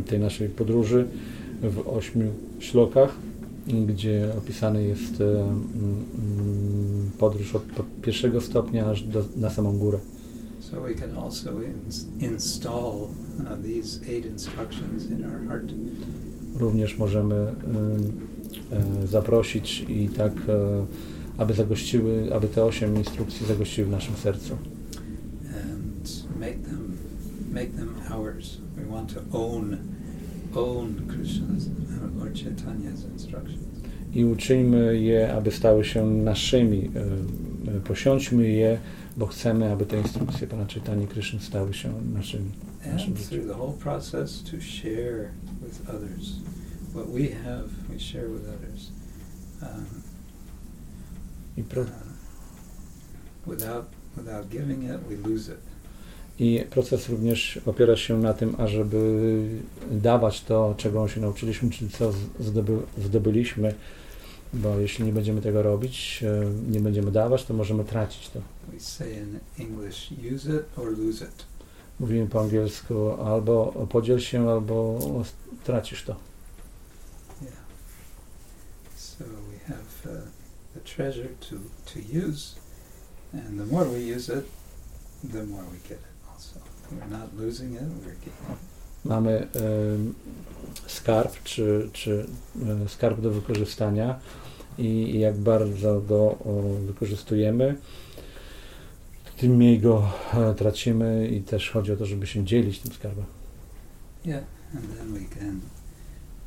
tej 0.07 0.19
naszej 0.21 0.49
podróży 0.49 1.07
w 1.63 1.89
ośmiu 1.89 2.27
ślokach, 2.59 3.17
gdzie 3.87 4.29
opisany 4.39 4.85
jest 4.85 5.21
mm, 5.21 7.11
podróż 7.19 7.55
od 7.55 7.63
pierwszego 8.03 8.41
stopnia 8.41 8.91
aż 8.91 9.03
do, 9.03 9.25
na 9.37 9.51
samą 9.51 9.79
górę. 9.79 9.99
So 10.61 10.81
we 10.81 10.95
can 10.95 11.17
also 11.17 11.51
ins- 11.51 12.07
install 12.21 12.95
uh, 12.95 13.59
these 13.63 14.01
eight 14.09 14.27
instructions 14.27 15.11
in 15.11 15.25
our 15.25 15.49
heart. 15.49 15.73
Również 16.57 16.99
możemy 16.99 17.35
e, 17.35 17.53
zaprosić 19.07 19.85
i 19.89 20.09
tak, 20.09 20.33
e, 20.49 20.87
aby 21.39 21.55
zagościły, 21.55 22.35
aby 22.35 22.49
te 22.49 22.65
osiem 22.65 22.97
instrukcji 22.97 23.47
zagościły 23.47 23.89
w 23.89 23.91
naszym 23.91 24.17
sercu. 24.17 24.57
Make 26.37 26.63
them 26.63 26.99
make 27.53 27.77
them 27.77 28.01
ours. 28.11 28.59
We 28.77 28.85
want 28.85 29.11
to 29.11 29.21
own 29.33 29.95
own 30.55 31.07
Krishna's 31.09 31.69
Lord 32.17 32.35
Chaitanya's 32.35 33.05
instructions. 33.05 33.75
I 34.15 34.25
uczyńmy 34.25 35.01
je, 35.01 35.33
aby 35.33 35.51
stały 35.51 35.85
się 35.85 36.07
naszymi. 36.07 36.91
Posiądźmy 37.85 38.49
je, 38.49 38.79
bo 39.17 39.27
chcemy, 39.27 39.73
aby 39.73 39.87
te 39.87 40.01
instrukcje 40.01 40.47
Pana 40.47 40.67
Czytani 40.67 41.07
Kryszny 41.07 41.41
stały 41.41 41.75
się 41.75 41.93
naszymi. 42.15 42.51
naszym 42.87 43.15
And 43.15 43.29
through 43.29 43.47
the 43.47 43.55
whole 43.55 43.73
process 43.73 44.43
to 44.43 44.61
share 44.61 45.33
with 45.63 45.89
others. 45.89 46.39
What 46.93 47.07
we 47.07 47.29
have, 47.45 47.69
we 47.89 47.99
share 47.99 48.29
with 48.29 48.45
others. 48.49 48.93
Um, 49.63 50.03
I, 51.57 51.63
pro, 51.63 51.83
uh, 51.83 51.89
without 53.47 53.87
without 54.17 54.51
giving 54.51 54.83
it, 54.83 55.01
we 55.09 55.17
lose 55.17 55.49
it. 55.49 55.59
I 56.39 56.65
proces 56.71 57.09
również 57.09 57.61
opiera 57.67 57.97
się 57.97 58.19
na 58.19 58.35
tym, 58.35 58.55
ażeby 58.59 59.41
dawać 59.91 60.41
to, 60.41 60.75
czego 60.77 61.09
się 61.09 61.21
nauczyliśmy, 61.21 61.71
czyli 61.71 61.91
co 61.91 62.13
zdoby, 62.41 62.79
zdobyliśmy, 62.99 63.75
bo 64.53 64.79
jeśli 64.79 65.05
nie 65.05 65.13
będziemy 65.13 65.43
tego 65.43 65.63
robić, 65.63 66.25
e, 66.27 66.71
nie 66.71 66.81
będziemy 66.81 67.13
dawać, 67.13 67.45
to 67.45 67.55
możemy 67.55 67.85
tracić 67.85 68.31
to. 68.31 68.41
English. 69.59 70.13
Mówimy 72.01 72.27
po 72.27 72.41
angielsku 72.41 73.11
albo 73.11 73.87
podziel 73.91 74.21
się, 74.21 74.51
albo 74.51 74.99
tracisz 75.65 76.03
to. 76.03 76.17
Yeah. 77.43 77.55
So 78.97 79.25
we 79.25 79.75
have 79.75 80.19
uh, 80.19 80.23
the 80.75 80.81
treasure 80.81 81.29
to, 81.41 81.57
to 81.93 81.99
use, 82.29 82.55
and 83.33 83.59
the 83.59 83.67
more 83.67 83.85
we 83.85 84.17
use 84.17 84.39
it, 84.39 84.45
the 85.33 85.45
more 85.45 85.65
we 85.65 85.89
get 85.89 85.99
it 85.99 86.14
Mamy 89.05 89.49
skarb, 90.87 91.43
czy, 91.45 91.89
czy 91.93 92.27
e, 92.85 92.89
skarb 92.89 93.21
do 93.21 93.31
wykorzystania 93.31 94.21
i 94.79 95.19
jak 95.19 95.37
bardzo 95.37 96.01
go 96.01 96.39
wykorzystujemy, 96.87 97.77
tym 99.37 99.57
mniej 99.57 99.81
go 99.81 100.11
e, 100.35 100.55
tracimy 100.55 101.29
i 101.29 101.43
też 101.43 101.71
chodzi 101.71 101.93
o 101.93 101.97
to, 101.97 102.07
żeby 102.07 102.27
się 102.27 102.45
dzielić 102.45 102.81
tym 102.81 102.93
skarbem. 102.93 103.25
Yeah, 104.25 104.45
and 104.75 104.97
then 104.97 105.13
we 105.13 105.25
can 105.25 105.61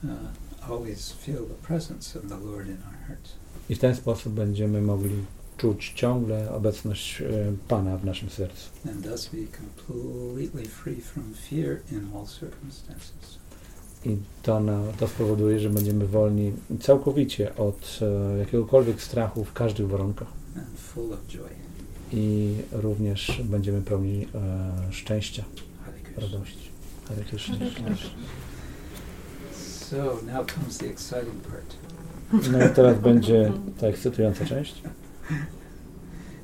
uh, 0.04 0.72
always 0.72 1.12
feel 1.12 1.46
the 1.46 1.68
presence 1.68 2.20
of 2.20 2.28
the 2.28 2.38
Lord 2.38 2.68
in 2.68 2.78
our 2.88 3.08
hearts. 3.08 3.34
I 3.70 3.76
w 3.76 3.80
ten 3.80 3.96
sposób 3.96 4.34
będziemy 4.34 4.82
mogli 4.82 5.16
czuć 5.58 5.94
ciągle 5.96 6.52
obecność 6.52 7.22
e, 7.22 7.26
Pana 7.68 7.98
w 7.98 8.06
naszym 8.06 8.30
sercu. 8.30 8.70
I 14.06 14.18
to, 14.44 14.60
na, 14.60 14.82
to 15.00 15.08
spowoduje, 15.08 15.60
że 15.60 15.70
będziemy 15.70 16.08
wolni 16.08 16.52
całkowicie 16.82 17.56
od 17.56 18.00
e, 18.02 18.38
jakiegokolwiek 18.38 19.02
strachu 19.02 19.46
w 19.46 19.54
każdych 19.54 19.88
warunkach. 19.88 20.28
I 22.12 22.56
również 22.72 23.42
będziemy 23.44 23.82
pełni 23.82 24.28
e, 24.36 24.94
szczęścia, 24.94 25.44
Hare 25.86 26.00
Krishna. 26.00 26.22
radości. 26.22 26.70
Hare 27.08 27.24
Krishna. 27.24 27.56
So 29.52 29.98
now 30.26 30.46
comes 30.46 30.78
the 30.78 30.86
exciting 30.86 31.42
part. 31.52 31.76
No 32.52 32.66
i 32.66 32.70
teraz 32.76 33.00
będzie 33.00 33.52
ta 33.80 33.88
ekscytująca 33.88 34.46
część. 34.46 34.82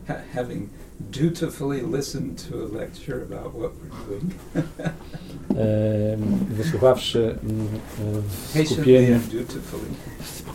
Ha- 0.07 0.21
having 0.33 0.69
dutifully 1.11 1.81
listened 1.81 2.37
to 2.49 2.55
a 2.55 2.67
lecture 2.79 3.21
about 3.23 3.53
what 3.55 3.71
we're 3.79 3.89
doing, 4.07 4.33
wysłuchawszy 6.49 7.35
mm, 7.43 7.67
w 8.27 8.69
skupieniu, 8.69 9.19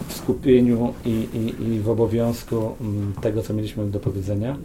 w 0.08 0.14
skupieniu 0.16 0.94
i, 1.04 1.10
i, 1.10 1.62
i 1.64 1.80
w 1.80 1.88
obowiązku 1.88 2.76
mm, 2.80 3.12
tego, 3.20 3.42
co 3.42 3.54
mieliśmy 3.54 3.90
do 3.90 4.00
powiedzenia. 4.00 4.56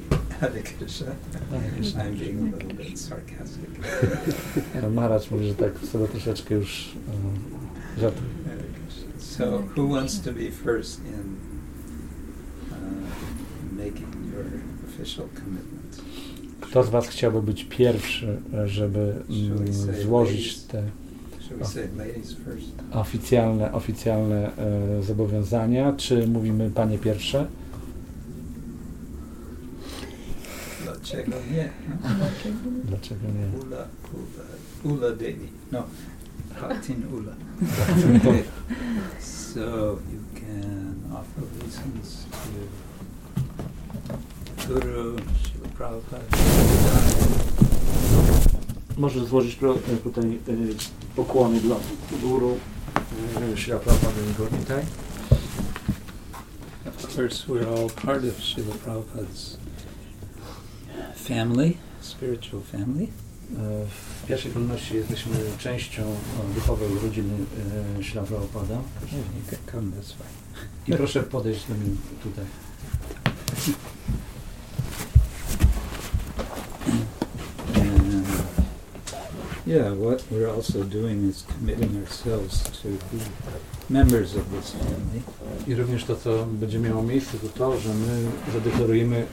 E, 4.74 4.90
Maharaj 4.90 5.20
mówi, 5.32 5.48
że 5.48 5.56
tak 5.56 5.72
sobie 5.92 6.08
troszeczkę 6.08 6.56
już 6.56 6.92
żartuje. 7.98 8.30
So, 9.18 9.64
who 9.76 9.88
wants 9.88 10.20
to 10.22 10.32
be 10.32 10.52
first 10.52 11.00
in 11.06 11.38
uh, 12.72 12.76
making 12.76 13.02
your 13.02 13.02
official 13.12 13.73
commitment? 13.73 13.73
Kto 16.62 16.84
z 16.84 16.90
Was 16.90 17.08
chciałby 17.08 17.42
być 17.42 17.64
pierwszy, 17.64 18.42
żeby 18.66 19.16
mm, 19.30 19.74
złożyć 20.02 20.58
te 20.60 20.84
Should 21.48 21.60
we 21.60 21.66
say 21.66 21.90
ladies 21.98 22.34
first? 22.34 22.70
oficjalne, 22.94 23.72
oficjalne 23.74 24.58
e, 24.58 25.04
zobowiązania, 25.04 25.94
czy 25.98 26.28
mówimy 26.28 26.72
Panie 26.76 26.98
pierwsze? 26.98 27.48
Dlaczego 30.84 31.32
nie? 31.52 31.70
Dlaczego 32.84 33.22
nie? 33.26 33.60
Ula, 33.66 33.88
Ula, 34.14 34.96
Ula 34.96 35.16
Devi. 35.16 35.48
No, 35.72 35.84
Bhaktin 36.62 37.04
Ula. 37.14 37.34
so 39.54 39.60
you 40.12 40.22
can 40.34 40.96
offer 41.12 41.44
obeisance 41.44 42.26
to 42.32 42.93
Guru, 44.68 45.16
Srila 45.44 45.68
Prabhupada, 45.78 46.24
Możesz 48.98 49.24
złożyć 49.24 49.58
e, 49.94 49.98
tutaj 49.98 50.26
e, 50.26 50.40
pokłony 51.16 51.60
dla 51.60 51.76
guru 52.22 52.58
Śrila 53.56 53.80
Prabhupada 53.80 54.22
i 54.32 54.34
Gornitaj. 54.38 54.84
Of 56.86 57.16
course, 57.16 57.48
we're 57.48 57.68
all 57.68 57.90
part 57.90 58.24
of 58.24 58.44
Srila 58.44 58.76
Prabhupada's 58.86 59.58
family, 61.16 61.74
spiritual 62.02 62.62
family. 62.62 63.04
E, 63.04 63.86
W 64.24 64.28
pierwszej 64.28 64.52
kolejności 64.52 64.96
jesteśmy 64.96 65.36
częścią 65.58 66.16
duchowej 66.56 66.90
rodziny 67.04 67.34
Śrila 68.02 68.24
Prabhupada. 68.24 68.76
You 68.76 69.50
can 69.50 69.60
come 69.72 69.92
this 70.02 70.14
way. 70.14 70.28
I 70.88 70.94
proszę 70.98 71.24
podejść 71.24 71.66
do 71.68 71.74
mnie 71.74 71.90
tutaj. 72.24 72.46
And 77.76 78.26
yeah, 79.68 79.94
what 79.94 80.24
we're 80.32 80.56
also 80.56 80.84
doing 80.84 81.30
is 81.30 81.44
committing 81.44 81.98
ourselves 82.04 82.64
to 82.82 82.88
be 82.88 83.20
members 83.90 84.36
of 84.36 84.44
this 84.52 84.72
family. 84.72 85.22
I 85.68 85.76
również 85.76 86.04
to, 86.06 86.16
co 86.16 86.46
będzie 86.46 86.80
miało 86.80 87.04
miejsce, 87.04 87.38
to 87.40 87.48
to, 87.50 87.80
że 87.80 87.90
my 87.94 88.22
zadeklarujemy 88.54 89.26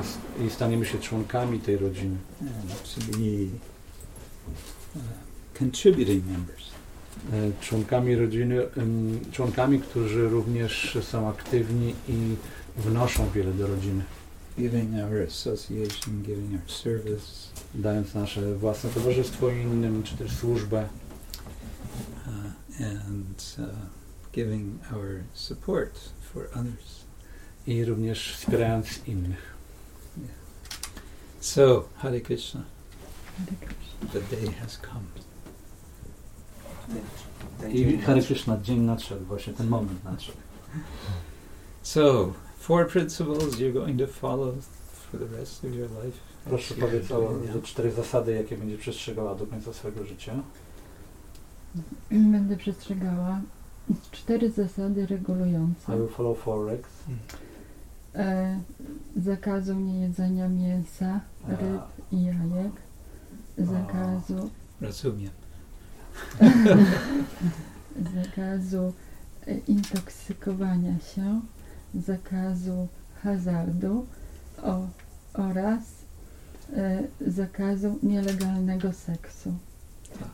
s- 0.00 0.18
i 0.46 0.50
staniemy 0.50 0.86
się 0.86 0.98
członkami 0.98 1.58
tej 1.60 1.76
rodziny. 1.76 2.16
and 2.40 2.94
to 2.94 3.00
be 3.18 3.18
uh, 4.96 5.02
contributing 5.58 6.24
members. 6.26 6.70
E, 7.32 7.52
Członkami 7.60 8.16
rodziny, 8.16 8.56
członkami, 9.32 9.80
którzy 9.80 10.28
również 10.28 10.98
są 11.02 11.28
aktywni 11.28 11.94
i 12.08 12.36
wnoszą 12.76 13.30
wiele 13.30 13.52
do 13.52 13.66
rodziny, 13.66 14.02
Giving 14.58 14.94
our 15.04 15.22
association, 15.28 16.22
giving 16.22 16.52
our 16.54 16.70
service, 16.70 17.48
dając 17.74 18.14
nasze 18.14 18.54
własne 18.54 18.90
towarzystwo 18.90 19.50
innym, 19.50 20.02
czy 20.02 20.16
też 20.16 20.32
służbę 20.36 20.88
uh, 22.26 22.86
and 22.86 23.56
uh, 23.58 23.66
giving 24.32 24.92
our 24.92 25.20
support 25.34 25.98
for 26.32 26.48
others. 26.54 27.00
i 27.66 27.84
również 27.84 28.34
wspierając 28.36 28.86
innych. 29.06 29.54
So, 31.40 31.84
Hare 31.96 32.20
Krishna, 32.20 32.62
the 34.12 34.20
day 34.36 34.52
has 34.52 34.78
come. 34.78 35.00
Ten- 36.86 37.00
ten 37.60 37.70
I 37.70 37.74
dzień 37.74 38.00
Hare 38.00 38.14
nadszedł. 38.16 38.26
Krishna, 38.34 38.58
dzień 38.62 38.80
nadszedł, 38.80 39.24
właśnie 39.24 39.52
ten 39.52 39.68
moment 39.68 40.04
nadszedł. 40.04 40.38
So, 41.82 42.32
four 42.60 42.86
principles 42.86 43.58
you're 43.60 43.72
going 43.72 43.98
to 43.98 44.06
follow 44.06 44.54
for 45.10 45.18
the 45.18 45.38
rest 45.38 45.64
of 45.64 45.74
your 45.74 45.88
life. 46.04 46.18
Proszę 46.44 46.74
powiedz 46.74 47.10
o 47.10 47.32
te 47.52 47.62
cztery 47.62 47.90
zasady, 47.92 48.32
jakie 48.32 48.56
będzie 48.56 48.78
przestrzegała 48.78 49.34
do 49.34 49.46
końca 49.46 49.72
swojego 49.72 50.04
życia. 50.04 50.34
Będę 52.10 52.56
przestrzegała 52.56 53.40
cztery 54.10 54.50
zasady 54.50 55.02
I 55.02 55.06
regulujące. 55.06 55.96
will 55.96 56.08
follow 56.08 56.38
four 56.38 56.66
regs. 56.66 56.90
E, 58.14 58.60
zakazu 59.16 59.74
niejedzenia 59.74 60.48
mięsa, 60.48 61.20
ryb 61.48 61.82
i 62.12 62.22
jajek, 62.24 62.72
zakazu, 63.58 64.50
Rozumiem. 64.80 65.30
zakazu 68.24 68.92
e, 69.46 69.58
intoksykowania 69.58 70.98
się, 70.98 71.40
zakazu 71.94 72.88
hazardu 73.22 74.06
o, 74.62 74.86
oraz 75.34 75.82
e, 76.76 77.02
zakazu 77.26 77.98
nielegalnego 78.02 78.92
seksu. 78.92 79.52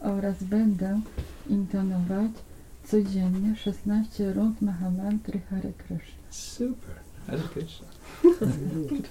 Oraz 0.00 0.42
będę 0.42 1.00
intonować 1.48 2.30
codziennie 2.84 3.56
16 3.56 4.32
rund 4.32 4.62
Mahamantry 4.62 5.40
Hare 5.50 5.72
Krishna. 5.72 6.22
Super. 6.30 6.94
Hare 7.26 7.42
Krishna. 7.42 7.86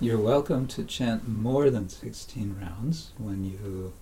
You're 0.00 0.22
welcome 0.22 0.66
to 0.66 0.84
chant 0.84 1.28
more 1.28 1.70
than 1.70 1.88
16 1.88 2.56
rounds 2.60 3.12
when 3.18 3.44
you 3.44 3.92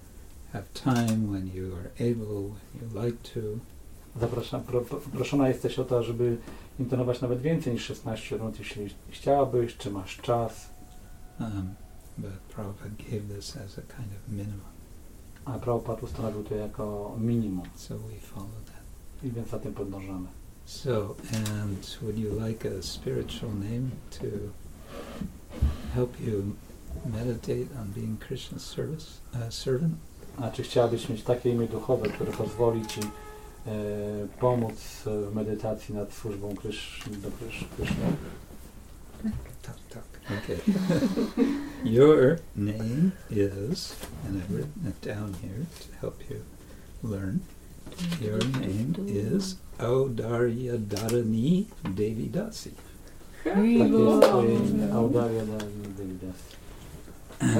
have 0.52 0.72
time, 0.74 1.30
when 1.30 1.50
you 1.54 1.74
are 1.76 1.90
able, 1.98 2.56
when 2.56 2.80
you 2.80 2.88
like 3.00 3.22
to. 3.34 3.60
Zapraszam, 4.20 4.60
pro, 4.62 4.80
pro- 4.80 4.98
proszona 5.12 5.48
jesteś 5.48 5.78
o 5.78 5.84
to, 5.84 6.02
żeby 6.02 6.36
intonować 6.80 7.20
nawet 7.20 7.40
więcej 7.40 7.72
niż 7.72 7.84
16 7.84 8.36
rund, 8.36 8.58
jeśli 8.58 8.94
chciałabyś, 9.10 9.76
czy 9.76 9.90
masz 9.90 10.16
czas. 10.16 10.70
Um, 11.40 11.74
but 12.18 12.30
Prabhupada 12.54 12.90
gave 13.10 13.36
this 13.36 13.56
as 13.56 13.78
a 13.78 13.82
kind 13.96 14.12
of 14.12 14.28
minimum, 14.28 14.60
A 15.44 15.58
Prabhupada 15.58 16.00
ustanowił 16.02 16.44
to 16.44 16.54
jako 16.54 17.16
minimum 17.18 17.66
so 17.74 17.98
we 17.98 18.14
follow 18.20 18.64
that. 18.66 18.82
i 19.24 19.30
więc 19.30 19.48
za 19.48 19.58
tym 19.58 19.74
podążamy. 19.74 20.28
So, 20.64 21.14
and 21.34 21.98
would 22.02 22.18
you 22.18 22.30
like 22.46 22.68
a 22.78 22.82
spiritual 22.82 23.50
name 23.54 23.90
to 24.10 24.26
help 25.94 26.20
you 26.20 26.42
meditate 27.06 27.80
on 27.80 27.88
being 27.94 28.20
Krishna's 28.20 28.60
service 28.60 29.06
uh, 29.34 29.52
servant? 29.54 29.94
A 30.36 30.50
czy 30.50 30.62
chciałabyś 30.62 31.08
mieć 31.08 31.22
takie 31.22 31.50
imię 31.50 31.66
duchowe, 31.68 32.08
które 32.08 32.32
pozwoli 32.32 32.86
Ci 32.86 33.00
pomóc 34.40 34.74
w 35.04 35.34
medytacji 35.34 35.94
nad 35.94 36.12
służbą 36.12 36.54
Krysz, 36.54 37.00
do 37.22 37.30
Krysz, 37.30 37.64
Kryszny? 37.76 37.96
Talk, 39.62 39.76
talk. 39.88 40.04
Okay. 40.26 40.58
Your 41.84 42.38
name 42.56 43.12
is, 43.30 43.96
and 44.26 44.42
I've 44.42 44.50
written 44.50 44.86
it 44.88 45.00
down 45.00 45.34
here 45.34 45.66
to 45.80 45.96
help 46.00 46.30
you 46.30 46.42
learn. 47.02 47.40
Your 48.20 48.38
name 48.60 48.94
is 49.06 49.56
Audarya 49.78 50.78
Dharani 50.78 51.66
Devi 51.84 52.28
Dasi. 52.28 52.70
Tak 53.44 53.64
jest 53.64 54.22
Twoje 54.22 54.54
imię, 54.54 54.92
Audaria 54.92 55.44
Davidas. 55.44 56.36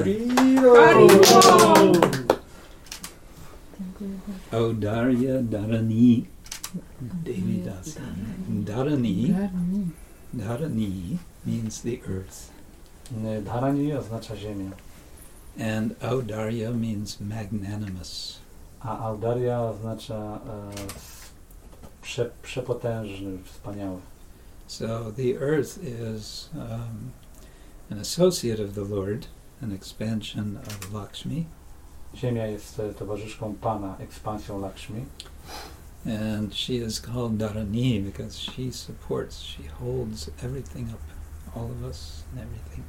Dziękuję 0.05 2.32
bardzo. 3.99 4.57
Audarya 4.57 5.41
Dharani 5.51 6.25
Devi. 7.25 7.63
Dharani, 8.65 9.49
Dharani. 10.33 11.17
Means 11.45 11.81
the 11.81 11.99
earth, 12.07 12.51
Dharani 13.45 13.93
oznacza 13.93 14.35
ziemię, 14.35 14.71
and 15.59 15.99
Audarya 15.99 16.71
means 16.71 17.19
magnanimous. 17.21 18.39
a 18.83 18.99
Audaria 18.99 19.61
oznacza 19.61 20.39
prze, 22.01 22.29
przepotężny, 22.43 23.37
wspaniały. 23.43 23.99
So 24.67 25.11
the 25.11 25.39
earth 25.41 25.77
is 25.83 26.49
um, 26.55 27.11
an 27.91 27.99
associate 27.99 28.63
of 28.63 28.73
the 28.73 28.83
Lord, 28.95 29.27
an 29.61 29.71
expansion 29.71 30.57
of 30.57 30.93
Lakshmi, 30.93 31.45
Ziemia 32.15 32.47
jest 32.47 32.79
e, 32.79 32.93
towarzyszką 32.93 33.55
Pana, 33.61 33.97
ekspansją 33.99 34.59
Lakshmi. 34.59 35.05
and 36.05 36.53
she 36.53 36.75
is 36.75 36.99
called 36.99 37.37
Dharani 37.37 37.99
because 37.99 38.37
she 38.37 38.71
supports, 38.71 39.41
she 39.41 39.63
holds 39.63 40.29
everything 40.41 40.89
up, 40.91 41.01
all 41.55 41.65
of 41.65 41.83
us 41.83 42.23
and 42.31 42.41
everything. 42.41 42.83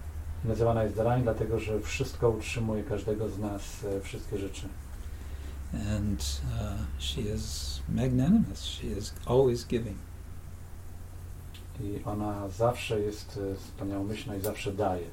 Nazywana 0.44 0.82
jest 0.82 0.96
Dharani, 0.96 1.22
dlatego 1.22 1.60
że 1.60 1.80
wszystko 1.80 2.30
utrzymuje 2.30 2.82
każdego 2.82 3.28
z 3.28 3.38
nas, 3.38 3.84
e, 3.84 4.00
wszystkie 4.00 4.38
rzeczy. 4.38 4.68
And 5.96 6.40
uh, 6.44 7.02
she 7.02 7.20
is 7.20 7.80
magnanimous, 7.88 8.64
she 8.64 8.87
is 8.87 9.14
always 9.26 9.66
giving. 9.66 9.96
I 11.80 12.04
ona 12.04 12.48
zawsze 12.48 13.00
jest 13.00 13.40
e, 13.52 13.56
wspaniałomyślna 13.56 14.37
i 14.37 14.40
zawsze 14.40 14.72
daje. 14.72 15.06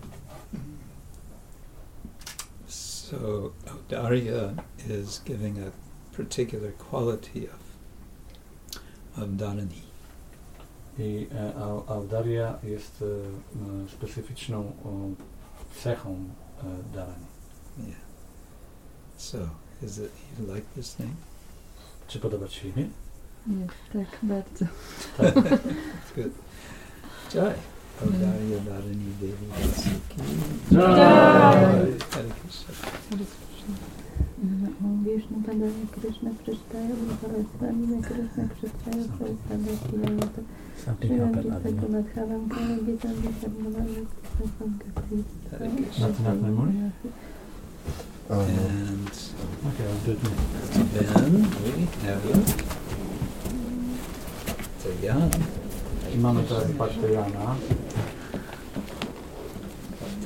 So 3.11 3.51
Audarya 3.67 4.57
is 4.87 5.19
giving 5.25 5.59
a 5.59 5.71
particular 6.15 6.71
quality 6.71 7.47
of, 7.47 7.61
of 9.21 9.29
Dharani. 9.37 9.83
I 10.97 11.27
uh, 11.33 11.61
Au- 11.61 11.85
Audaria 11.89 12.57
jest 12.63 13.01
m, 13.01 13.83
uh, 13.85 13.91
specyficzną 13.91 14.59
o, 14.85 14.89
uh, 14.89 15.13
cechą 15.83 16.29
Dharani. 16.93 17.25
Yeah. 17.79 17.99
So, 19.17 19.37
is 19.83 19.97
it 19.99 20.11
you 20.39 20.45
like 20.53 20.65
this 20.75 20.99
name? 20.99 21.15
Czy 22.07 22.19
podoba 22.19 22.47
Ci 22.47 22.59
się 22.59 22.67
imię? 22.67 22.87
Jest, 23.47 23.73
tak, 23.93 24.19
bardzo. 24.23 24.65
Tak. 25.17 25.33
Good. 26.15 26.31
Jai. 27.33 27.53
Audarya 28.01 28.59
Dharani 28.65 29.09
Devi 29.21 29.45
Dasiki. 29.53 30.21
Jai. 30.71 30.81
Hare 32.11 32.31
Krishna. 32.41 32.73
Om 34.83 34.95
Vishnu 35.05 35.37
Padaya 35.45 35.85
Krishna 35.93 36.29
Krishtaya 36.41 36.93
Bhavarasvami 36.97 38.01
Krishna 38.01 38.43
Krishtaya 38.57 39.03
Sarasvami 39.17 39.73
Kiyayata 39.85 40.41
Srimati 40.81 41.49
Sakumadhavam 41.61 42.43
Kaya 42.49 42.75
Gitam 42.85 43.15
Visharmavam 43.21 43.89
Krishna 44.33 44.65
Hare 45.51 45.69
Krishna. 45.69 46.07
Nothing 46.07 46.25
at 46.25 46.37
memory? 46.41 46.73
Um, 48.29 48.39
And 48.41 49.13
Okay, 49.67 49.85
I'll 49.85 50.01
do 50.05 50.11
it 50.11 50.19
now. 50.23 50.31
then 50.93 51.33
we 51.61 51.85
have 52.05 52.21
the 54.81 54.91
Jan. 55.01 55.60
I 56.15 56.17
mamy 56.17 56.43
teraz 56.43 56.71
Bhaktejana. 56.71 57.55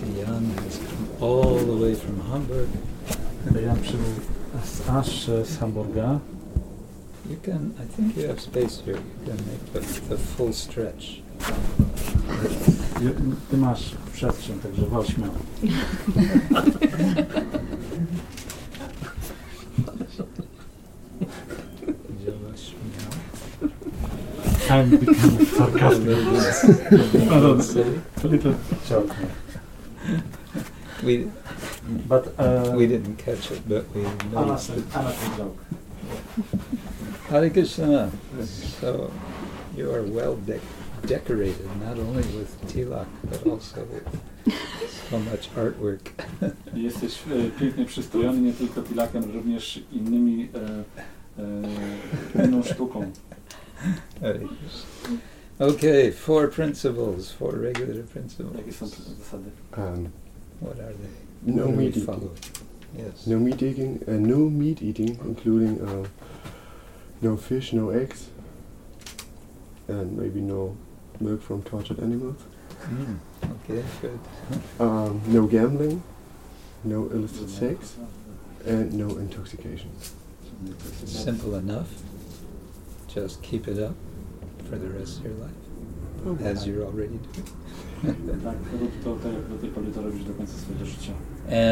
The 0.02 0.20
Jan 0.20 0.46
has 0.56 0.78
come 0.80 1.08
all 1.32 1.56
the 1.66 1.82
way 1.82 1.96
from 1.96 2.20
Hamburg. 2.32 2.70
Jan 3.66 3.80
przybył 3.82 4.06
z, 4.64 4.90
aż 4.90 5.26
z 5.44 5.58
Hamburga. 5.58 6.20
You 7.30 7.38
can, 7.46 7.72
I 7.84 7.96
think 7.96 8.18
you 8.18 8.28
have 8.28 8.40
space 8.42 8.84
here. 8.86 8.98
You 8.98 9.26
can 9.28 9.38
make 9.46 9.60
the, 9.74 9.80
the 10.10 10.18
full 10.18 10.54
stretch. 10.54 11.06
Ty- 13.00 13.16
Ty 13.52 13.58
masz 13.58 13.96
przestrzeń, 14.14 14.60
także 14.60 14.86
wal 14.86 15.06
śmiało. 15.06 15.34
I'm 24.76 24.90
becoming 24.90 25.46
sarcastic. 25.46 26.06
No, 27.30 27.40
no, 27.40 27.54
a 28.24 28.28
little 28.28 28.56
joke. 28.86 29.16
We, 31.02 31.32
But 32.10 32.34
uh, 32.38 32.74
we 32.76 32.86
didn't 32.88 33.16
catch 33.16 33.52
it, 33.52 33.62
but 33.70 33.86
we 33.96 34.04
noticed 34.34 34.72
it. 34.72 34.84
Anna, 34.94 35.14
Anna 35.14 35.38
joke. 35.38 35.58
Hare 37.30 37.50
Krishna. 37.50 38.12
So 38.82 39.12
you 39.78 39.94
are 39.94 40.04
well 40.04 40.36
dec- 40.36 40.60
decorated, 41.06 41.70
not 41.80 41.98
only 41.98 42.24
with 42.36 42.52
tilak, 42.68 43.08
but 43.30 43.48
also 43.48 43.80
with 43.86 44.08
so 45.10 45.20
much 45.20 45.50
artwork. 45.56 46.12
Jesteś 46.74 47.20
e, 47.32 47.60
pięknie 47.60 47.86
przystrojony 47.86 48.42
nie 48.42 48.54
tylko 48.54 48.82
pilakiem, 48.82 49.24
również 49.34 49.84
innymi 49.92 50.50
e, 50.54 52.44
e, 52.44 52.46
inną 52.46 52.64
sztuką. 52.64 53.12
Hare 54.22 54.40
Krishna. 54.40 55.20
Okay, 55.60 56.12
four 56.12 56.48
principles, 56.48 57.32
four 57.32 57.52
regular 57.52 58.04
principles. 58.04 58.56
Jakie 58.58 58.74
są 58.74 58.86
zasady? 58.88 59.52
um, 59.78 60.12
What 60.62 60.80
are 60.80 60.94
they? 60.94 61.54
no 61.54 61.66
What 61.68 61.78
meat 61.78 61.88
eating. 61.98 62.06
follow? 62.06 62.32
Yes. 62.98 63.28
No 63.28 63.40
meat 63.40 63.62
eating. 63.62 64.00
Uh, 64.08 64.12
no 64.20 64.50
meat 64.50 64.82
eating, 64.82 65.18
including 65.26 65.80
uh, 65.82 66.08
no 67.22 67.38
fish, 67.38 67.74
no 67.74 67.90
eggs, 67.90 68.30
and 69.88 70.18
maybe 70.18 70.42
no 70.42 70.76
milk 71.20 71.42
from 71.42 71.62
tortured 71.64 72.00
animals. 72.00 72.38
Mm, 72.90 73.18
okay, 73.44 73.84
good. 74.02 74.20
Um, 74.80 75.22
no 75.28 75.48
gambling, 75.48 76.02
no 76.84 77.10
illicit 77.12 77.50
sex, 77.50 77.96
and 78.66 78.94
no 78.94 79.08
intoxication. 79.18 79.90
Simple 81.06 81.56
enough. 81.56 81.88
Just 83.16 83.42
keep 83.42 83.68
it 83.68 83.80
up 83.80 83.96
for 84.70 84.78
the 84.78 84.90
rest 85.00 85.20
of 85.20 85.26
your 85.26 85.36
life, 85.36 86.42
as 86.46 86.68
you're 86.68 86.84
already 86.86 87.18
doing. 87.18 87.48
Tak, 88.44 88.56
rób 88.82 88.92
to 89.04 89.16
do 89.50 89.58
tej 89.62 89.70
pory 89.70 89.92
to 89.92 90.02
robisz 90.02 90.24
do 90.24 90.34
końca 90.34 90.54
swojego 90.58 90.86
życia. 90.86 91.12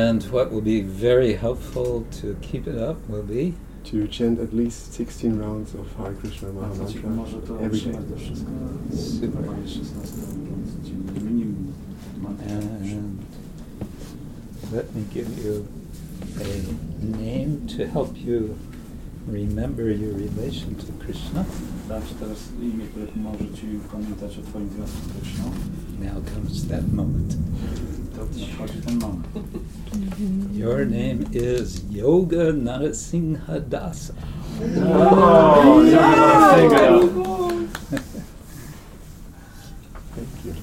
And 0.10 0.24
what 0.24 0.52
will 0.52 0.62
be 0.62 0.84
very 0.84 1.34
helpful 1.38 2.04
to 2.22 2.28
keep 2.42 2.68
it 2.68 2.76
up 2.76 3.10
will 3.10 3.24
be 3.24 3.52
To 3.92 4.08
chant 4.18 4.40
at 4.40 4.54
least 4.54 4.94
16 4.94 5.40
rounds 5.40 5.76
of 5.76 5.98
Hare 5.98 6.14
Krishna 6.14 6.54
Maha 6.54 6.68
Mantra 6.68 7.56
every 7.60 7.80
day. 7.80 7.92
utrzymać 7.92 8.06
to 8.10 8.16
wszystko. 8.18 8.52
Super. 8.96 9.42
Wykonanie 9.42 9.68
16 9.68 10.18
rund 10.50 10.86
dziennie, 10.86 11.22
minimum. 11.32 11.74
mantra. 12.22 12.56
And 12.56 13.20
let 14.74 14.96
me 14.96 15.02
give 15.14 15.28
you 15.46 15.66
a 16.42 16.48
name 17.18 17.68
to 17.78 17.86
help 17.88 18.18
you 18.26 18.56
remember 19.28 19.84
your 19.90 20.14
relation 20.14 20.76
to 20.76 21.06
Krishna. 21.06 21.46
Dam 21.90 22.02
teraz 22.20 22.38
imię, 22.62 22.86
które 22.86 23.08
pomoże 23.08 23.46
ci 23.56 23.68
pamiętać 23.92 24.38
o 24.38 24.42
twoim 24.42 24.70
związku 24.70 24.98
z 24.98 25.22
Kryszną. 25.22 25.52
Now 26.00 26.24
comes 26.34 26.68
that 26.68 26.94
moment. 26.94 27.38
Nadchodzi 28.18 28.82
ten 28.86 29.00
moment. 29.00 29.28
Your 30.54 30.86
name 30.86 31.26
is 31.32 31.82
Yoga 31.92 32.54
Narasimha 32.54 33.60
Dasa. 33.60 34.14
O, 35.00 35.82
Thank 40.16 40.46
you. 40.46 40.54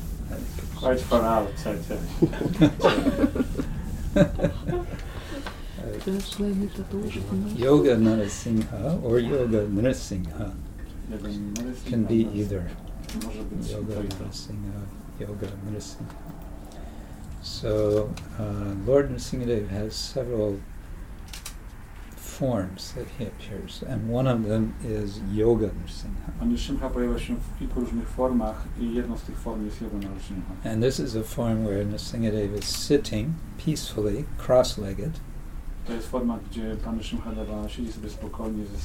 Quite 0.80 1.00
far 1.00 1.24
out, 1.24 1.48
I 1.48 1.62
tell 1.62 1.74
Prześlemy 1.74 2.48
tatuaże. 2.60 3.26
Yoga 7.56 7.96
Narasimha 7.96 9.02
or 9.04 9.18
Yoga 9.20 9.66
Nrsimha 9.66 10.52
Jeden 11.10 11.54
narys- 11.54 11.86
can 11.86 12.04
be 12.04 12.28
either. 12.34 12.68
Yoga 13.68 14.02
to 14.08 14.24
i 14.24 15.22
Yoga 15.22 15.46
Nrsimha. 15.70 16.14
So 17.42 18.12
uh, 18.38 18.74
Lord 18.86 19.10
Nrsimhadev 19.10 19.68
has 19.68 19.94
several 19.94 20.60
forms 22.16 22.92
that 22.92 23.06
he 23.18 23.24
appears, 23.26 23.82
and 23.86 24.08
one 24.08 24.26
of 24.26 24.44
them 24.44 24.74
is 24.84 25.20
Yoga 25.32 25.68
Nrsimha. 25.68 26.38
Pan 26.38 26.56
Szymcha 26.56 26.90
pojawia 26.90 27.18
się 27.18 27.36
w 27.36 27.58
kilku 27.58 27.80
różnych 27.80 28.08
formach 28.08 28.64
i 28.80 28.94
jedną 28.94 29.18
z 29.18 29.22
tych 29.22 29.38
form 29.38 29.64
jest 29.64 29.80
Yoga 29.82 29.96
Narasimha. 29.98 30.52
And 30.64 30.82
this 30.82 31.00
is 31.00 31.16
a 31.16 31.22
form 31.22 31.64
where 31.64 31.84
Nrsimhadev 31.84 32.58
is 32.58 32.64
sitting 32.64 33.34
peacefully, 33.64 34.24
cross-legged, 34.38 35.20
To 35.86 35.92
jest 35.92 36.08
forma, 36.08 36.38
gdzie 36.50 36.76
Pan 36.84 37.02
Szymchadewa 37.02 37.68
siedzi 37.68 37.92
sobie 37.92 38.10
spokojnie 38.10 38.64
ze 38.66 38.78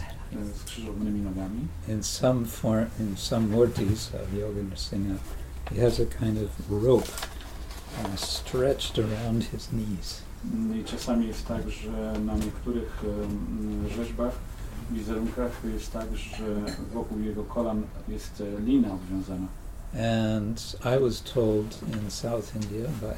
z 0.54 0.62
skrzyżowanymi 0.62 1.22
nogami. 1.22 1.68
in 1.88 2.04
some 2.04 2.46
form, 2.46 2.86
in 3.00 3.18
some 3.18 3.48
murtis 3.48 4.12
of 4.16 4.34
Yoga 4.34 4.62
Nrsimha, 4.62 5.16
he 5.70 5.82
has 5.82 6.00
a 6.00 6.06
kind 6.06 6.38
of 6.38 6.72
rope 6.84 7.08
uh, 8.04 8.16
stretched 8.16 9.00
around 9.00 9.44
his 9.44 9.68
knees. 9.68 10.22
I 10.80 10.84
czasami 10.84 11.28
jest 11.28 11.48
tak, 11.48 11.70
że 11.70 12.20
na 12.20 12.36
niektórych 12.36 13.04
rzeźbach, 13.96 14.32
wizerunkach 14.92 15.52
jest 15.74 15.94
tak, 15.94 16.18
że 16.18 16.46
wokół 16.94 17.20
jego 17.20 17.44
kolan 17.44 17.84
jest 18.08 18.42
e, 18.42 18.62
lina 18.62 18.88
obwiązana. 18.94 19.48
And 19.94 20.78
I 20.84 21.00
was 21.04 21.22
told 21.22 21.80
in 21.94 22.12
South 22.12 22.56
India 22.56 22.90
by 23.02 23.16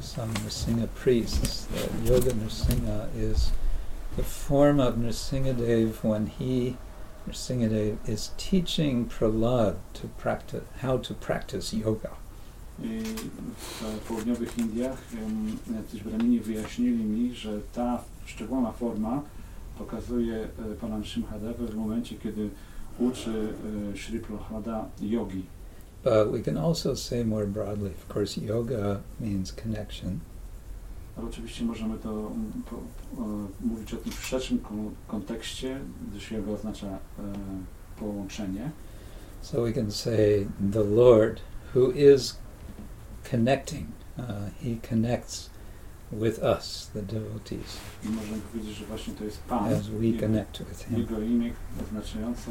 some 0.00 0.32
Nrsimha 0.34 0.88
priests 0.94 1.66
that 1.66 1.90
Yoga 2.04 2.32
Nrsimha 2.32 3.08
is 3.16 3.52
the 4.16 4.22
form 4.22 4.80
of 4.80 4.96
Nrsimhadev 4.96 6.02
when 6.02 6.26
he, 6.26 6.76
Nrsimhadev, 7.28 7.96
is 8.08 8.30
teaching 8.36 9.06
Prahlad 9.06 9.76
to 9.94 10.08
practice 10.18 10.64
how 10.80 10.98
to 10.98 11.14
practice 11.14 11.72
yoga. 11.72 12.10
W 12.78 13.98
południowych 14.08 14.58
Indiach 14.58 14.98
jacyś 15.74 16.02
bramini 16.02 16.40
wyjaśnili 16.40 17.04
mi, 17.04 17.34
że 17.34 17.60
ta 17.72 18.04
szczególna 18.26 18.72
forma 18.72 19.22
pokazuje 19.78 20.36
e, 20.36 20.74
Pana 20.80 21.04
Shimhadeva 21.04 21.66
w 21.66 21.74
momencie, 21.74 22.16
kiedy 22.16 22.50
uczy 22.98 23.54
e, 23.92 23.96
Shri 23.96 24.20
Prahlada 24.20 24.84
yogi. 25.00 25.42
But 26.04 26.32
we 26.32 26.42
can 26.42 26.56
also 26.58 26.94
say 26.96 27.24
more 27.24 27.46
broadly, 27.46 27.90
of 27.90 28.08
course, 28.14 28.36
yoga 28.40 29.00
means 29.20 29.52
connection. 29.52 30.18
Ale 31.16 31.26
oczywiście 31.28 31.64
możemy 31.64 31.98
to 31.98 32.10
mm, 32.10 32.52
po, 32.70 32.76
e, 33.22 33.46
mówić 33.66 33.94
o 33.94 33.96
tym 33.96 34.12
w 34.12 34.24
szerszym 34.26 34.58
kon- 34.58 34.90
kontekście, 35.08 35.80
gdyż 36.10 36.30
yoga 36.30 36.52
oznacza 36.52 36.86
e, 36.86 36.98
połączenie. 37.98 38.70
So 39.42 39.62
we 39.62 39.72
can 39.72 39.90
say 39.90 40.46
the 40.72 40.84
Lord, 40.84 41.40
who 41.74 41.90
is 41.90 42.36
connecting, 43.30 43.86
uh, 44.18 44.24
he 44.62 44.76
connects 44.88 45.50
with 46.12 46.38
us, 46.42 46.90
the 46.94 47.02
devotees, 47.02 47.76
I 48.04 48.08
możemy 48.08 48.40
powiedzieć, 48.52 48.76
że 48.76 48.84
właśnie 48.84 49.14
to 49.14 49.24
jest 49.24 49.38
Pan, 49.42 49.74
as 49.74 49.88
we 49.88 50.06
jego, 50.06 50.20
connect 50.20 50.58
with 50.64 50.84
him. 50.84 50.98
jego 50.98 51.20
imię 51.20 51.52
oznaczające 51.82 52.50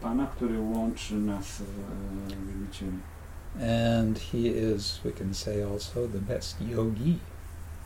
Pana, 0.00 0.26
który 0.26 0.60
łączy 0.60 1.14
nas 1.14 1.44
z 1.44 1.60
e, 1.60 1.64
wielbicielem. 2.46 3.00
And 3.54 4.18
he 4.18 4.38
is, 4.38 5.00
we 5.04 5.12
can 5.12 5.34
say 5.34 5.64
also, 5.72 6.08
the 6.08 6.18
best 6.18 6.56
yogi. 6.60 7.18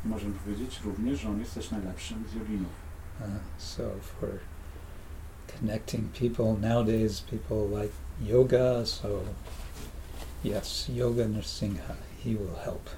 Możemy 0.05 0.35
powiedzieć 0.35 0.81
również, 0.85 1.21
że 1.21 1.29
on 1.29 1.41
jest 1.41 1.55
też 1.55 1.71
najlepszym 1.71 2.25
z 2.33 2.35
joginów. 2.35 2.73
Uh, 3.21 3.27
so 3.59 3.83
for 4.21 4.29
connecting 5.61 6.13
people, 6.13 6.69
nowadays 6.69 7.21
people 7.21 7.83
like 7.83 7.95
yoga, 8.21 8.87
so 8.87 9.09
yes, 10.45 10.89
Yoga 10.89 11.25
Nrsimha, 11.25 11.95
he 12.25 12.31
will 12.31 12.55
help. 12.65 12.91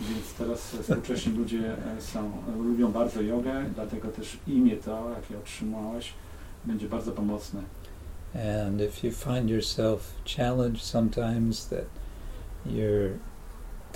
Więc 0.00 0.34
teraz 0.38 0.60
współcześni 0.60 1.32
ludzie 1.32 1.76
e, 1.96 2.02
są, 2.02 2.32
lubią 2.58 2.92
bardzo 2.92 3.22
jogę, 3.22 3.64
dlatego 3.74 4.08
też 4.08 4.38
imię 4.46 4.76
to, 4.76 5.10
jakie 5.10 5.38
otrzymałeś, 5.38 6.12
będzie 6.64 6.88
bardzo 6.88 7.12
pomocne. 7.12 7.62
And 8.36 8.80
if 8.80 9.02
you 9.06 9.12
find 9.12 9.48
yourself 9.50 10.00
challenged 10.24 10.82
sometimes 10.82 11.66
that 11.68 11.84
you're 12.66 13.14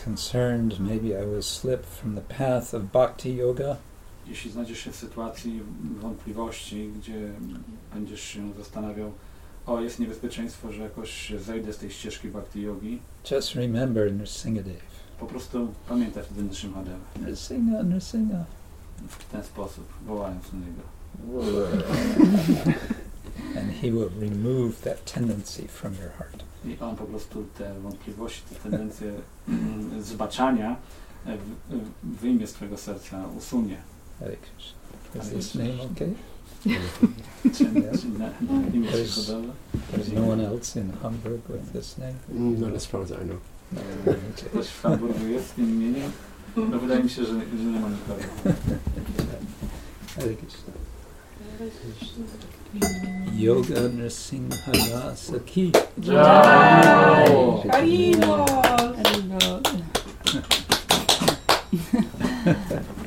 concerned, 0.05 0.80
maybe 0.80 1.14
I 1.14 1.24
will 1.26 1.43
slip 1.43 1.84
from 1.84 2.14
the 2.14 2.20
path 2.22 2.74
of 2.74 2.82
bhakti 2.93 3.36
yoga, 3.36 3.76
Jeśli 4.26 4.51
znajdziesz 4.51 4.78
się 4.78 4.91
w 4.93 4.97
sytuacji 4.97 5.62
wątpliwości, 6.01 6.91
gdzie 6.99 7.30
będziesz 7.95 8.20
się 8.20 8.53
zastanawiał, 8.59 9.12
o 9.66 9.80
jest 9.80 9.99
niebezpieczeństwo, 9.99 10.72
że 10.72 10.82
jakoś 10.82 11.32
zejdę 11.41 11.72
z 11.72 11.78
tej 11.78 11.91
ścieżki 11.91 12.28
bhakti 12.28 12.62
yogi, 12.62 12.99
just 13.30 13.55
remember 13.55 14.09
Nrsingadev. 14.09 14.80
po 15.20 15.26
prostu 15.26 15.74
pamiętaj 15.88 16.22
wtedy 16.22 16.41
Nrsimhadeva 16.43 16.99
Nrsinga, 17.26 17.80
Nrsinga. 17.82 18.45
w 19.09 19.24
ten 19.24 19.45
sposób, 19.45 19.84
wołając 20.07 20.45
na 20.53 20.59
niego. 20.59 20.82
and 23.57 23.72
he 23.72 23.90
will 23.90 24.11
remove 24.20 24.82
that 24.82 25.05
tendency 25.07 25.66
from 25.68 25.94
your 25.94 26.11
heart. 26.18 26.44
I 26.64 26.76
on 26.80 26.96
po 26.96 27.05
prostu 27.05 27.46
te 27.59 27.74
wątpliwości, 27.80 28.42
te 28.48 28.55
tendencje 28.55 29.12
mm, 29.48 30.03
zbaczania 30.03 30.76
e, 31.26 31.38
wyjmie 32.03 32.46
z 32.46 32.53
twojego 32.53 32.76
serca, 32.76 33.28
usunie. 33.38 33.76
Hare 34.20 34.36
Krishna. 34.36 34.80
Is 35.22 35.30
this 35.30 35.55
name 35.55 35.80
okay? 35.92 36.14
There's-? 37.44 39.30
There's 39.92 40.12
no 40.12 40.24
one 40.24 40.40
else 40.40 40.76
in 40.76 40.92
Hamburg 41.03 41.40
with 41.48 41.72
this 41.72 41.98
name? 41.98 42.14
Not 42.28 42.74
as 42.74 42.86
far 42.86 43.03
as 43.03 43.11
I 43.11 43.24
know. 43.24 43.40
No, 43.72 43.80
Czy 44.05 44.11
okay. 44.11 44.51
ktoś 44.51 44.66
w 44.66 44.82
Hamburgu 44.82 45.26
jest 45.26 45.48
z 45.48 45.53
tym 45.53 45.70
imieniem? 45.70 46.11
No 46.57 46.78
wydaje 46.78 47.03
mi 47.05 47.11
się, 47.11 47.24
że, 47.24 47.32
że 47.32 47.64
nie 47.64 47.80
ma 47.80 47.88
nikogo. 47.88 48.22
Hare 50.16 50.34
Krishna. 50.34 50.72
Yoga 53.37 53.89
Nrsimha 53.89 54.73
Dasa 54.73 55.39
Ki. 55.47 55.73
Jai! 56.01 57.27
Harino! 57.71 58.47
Harino. 58.97 59.61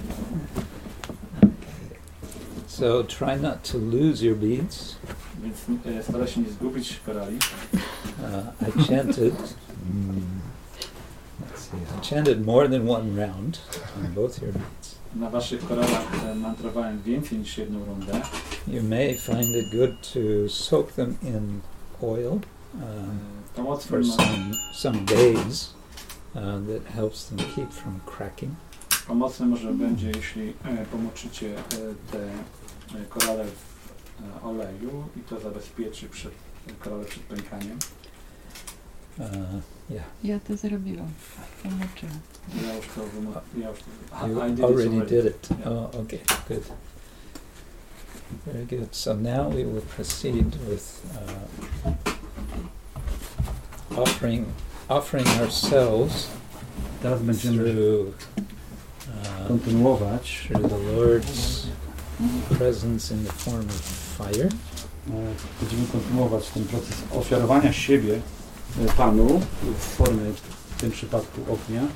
So 2.73 3.03
try 3.03 3.35
not 3.35 3.63
to 3.65 3.77
lose 3.77 4.23
your 4.23 4.35
beads. 4.35 4.95
Więc 5.85 6.31
się 6.33 6.41
nie 6.41 6.49
zgubić 6.49 6.99
korali. 7.05 7.37
Uh, 8.19 8.67
I 8.67 8.87
chanted. 8.87 9.33
mm, 9.33 10.39
let's 11.41 11.69
see. 11.69 11.77
I 11.77 12.01
chanted 12.01 12.45
more 12.45 12.67
than 12.67 12.87
one 12.89 13.15
round 13.15 13.59
on 13.97 14.13
both 14.13 14.41
your 14.41 14.51
beads. 14.51 14.92
Na 15.15 15.29
waszych 15.29 15.67
koralach 15.67 16.25
e, 16.31 16.35
mantrowałem 16.35 17.01
więcej 17.01 17.37
niż 17.37 17.57
jedną 17.57 17.85
rundę. 17.85 18.21
You 18.67 18.83
may 18.83 19.17
find 19.17 19.55
it 19.55 19.71
good 19.71 20.13
to 20.13 20.49
soak 20.49 20.91
them 20.91 21.17
in 21.21 21.61
oil 22.01 22.39
um, 23.55 23.77
for 23.79 24.05
some 24.05 24.51
some 24.73 25.05
days. 25.05 25.73
Uh, 26.35 26.41
that 26.41 26.93
helps 26.95 27.25
them 27.25 27.37
keep 27.37 27.71
from 27.71 27.99
cracking. 28.05 28.51
pomocne 29.07 29.45
może 29.45 29.73
będzie, 29.73 30.11
jeśli 30.15 30.49
e, 30.49 30.85
pomoczycie 30.85 31.57
e, 31.57 31.61
te 32.11 32.23
e, 32.99 33.05
korale 33.09 33.45
w 33.45 34.39
e, 34.39 34.43
oleju 34.43 35.03
i 35.17 35.19
to 35.19 35.39
zabezpieczy 35.39 36.09
przed, 36.09 36.31
korale 36.79 37.05
przed 37.05 37.23
pękaniem. 37.23 37.79
Uh, 39.19 39.25
yeah, 39.89 40.03
Ja 40.23 40.39
to 40.39 40.57
zrobiłam. 40.57 41.07
Tłumaczyłam. 41.61 42.19
Ja 42.65 42.75
już 42.75 42.85
to 42.95 43.01
wymo- 43.01 43.41
ja 43.61 43.69
już 43.69 43.79
you 44.27 44.47
I 44.47 44.51
did 44.51 44.65
already 44.65 44.89
already. 44.89 45.05
did 45.23 45.25
it. 45.25 45.49
Yeah. 45.49 45.67
Oh, 45.71 45.99
okay, 46.01 46.19
good. 46.49 46.63
Very 48.45 48.65
good. 48.65 48.95
So 48.95 49.13
now 49.15 49.49
we 49.49 49.63
will 49.65 49.81
proceed 49.95 50.55
with 50.69 51.01
uh, 51.85 51.91
offering 53.99 54.45
offering 54.89 55.27
ourselves 55.41 56.27
Teraz 57.01 57.21
będziemy 57.21 57.57
through 57.57 58.07
uh, 58.07 59.47
kontynuować. 59.47 60.47
through 60.47 60.69
the 60.69 60.77
Lord's 60.77 61.67
presence 62.57 63.11
in 63.15 63.25
the 63.25 63.31
form 63.33 63.65
of 63.65 63.81
fire. 64.17 64.45
e, 64.47 65.33
Będziemy 65.61 65.87
kontynuować 65.91 66.49
ten 66.49 66.63
proces 66.65 66.95
ofiarowania 67.11 67.73
siebie 67.73 68.19
Panu 68.97 69.41
w 69.63 69.77
formie 69.77 70.33
w 70.77 70.81
tym 70.81 70.91
przypadku 70.91 71.41
ognia. 71.53 71.87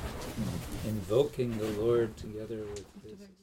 invoking 0.88 1.58
the 1.58 1.82
Lord 1.82 2.16
together 2.16 2.58
with 2.74 3.37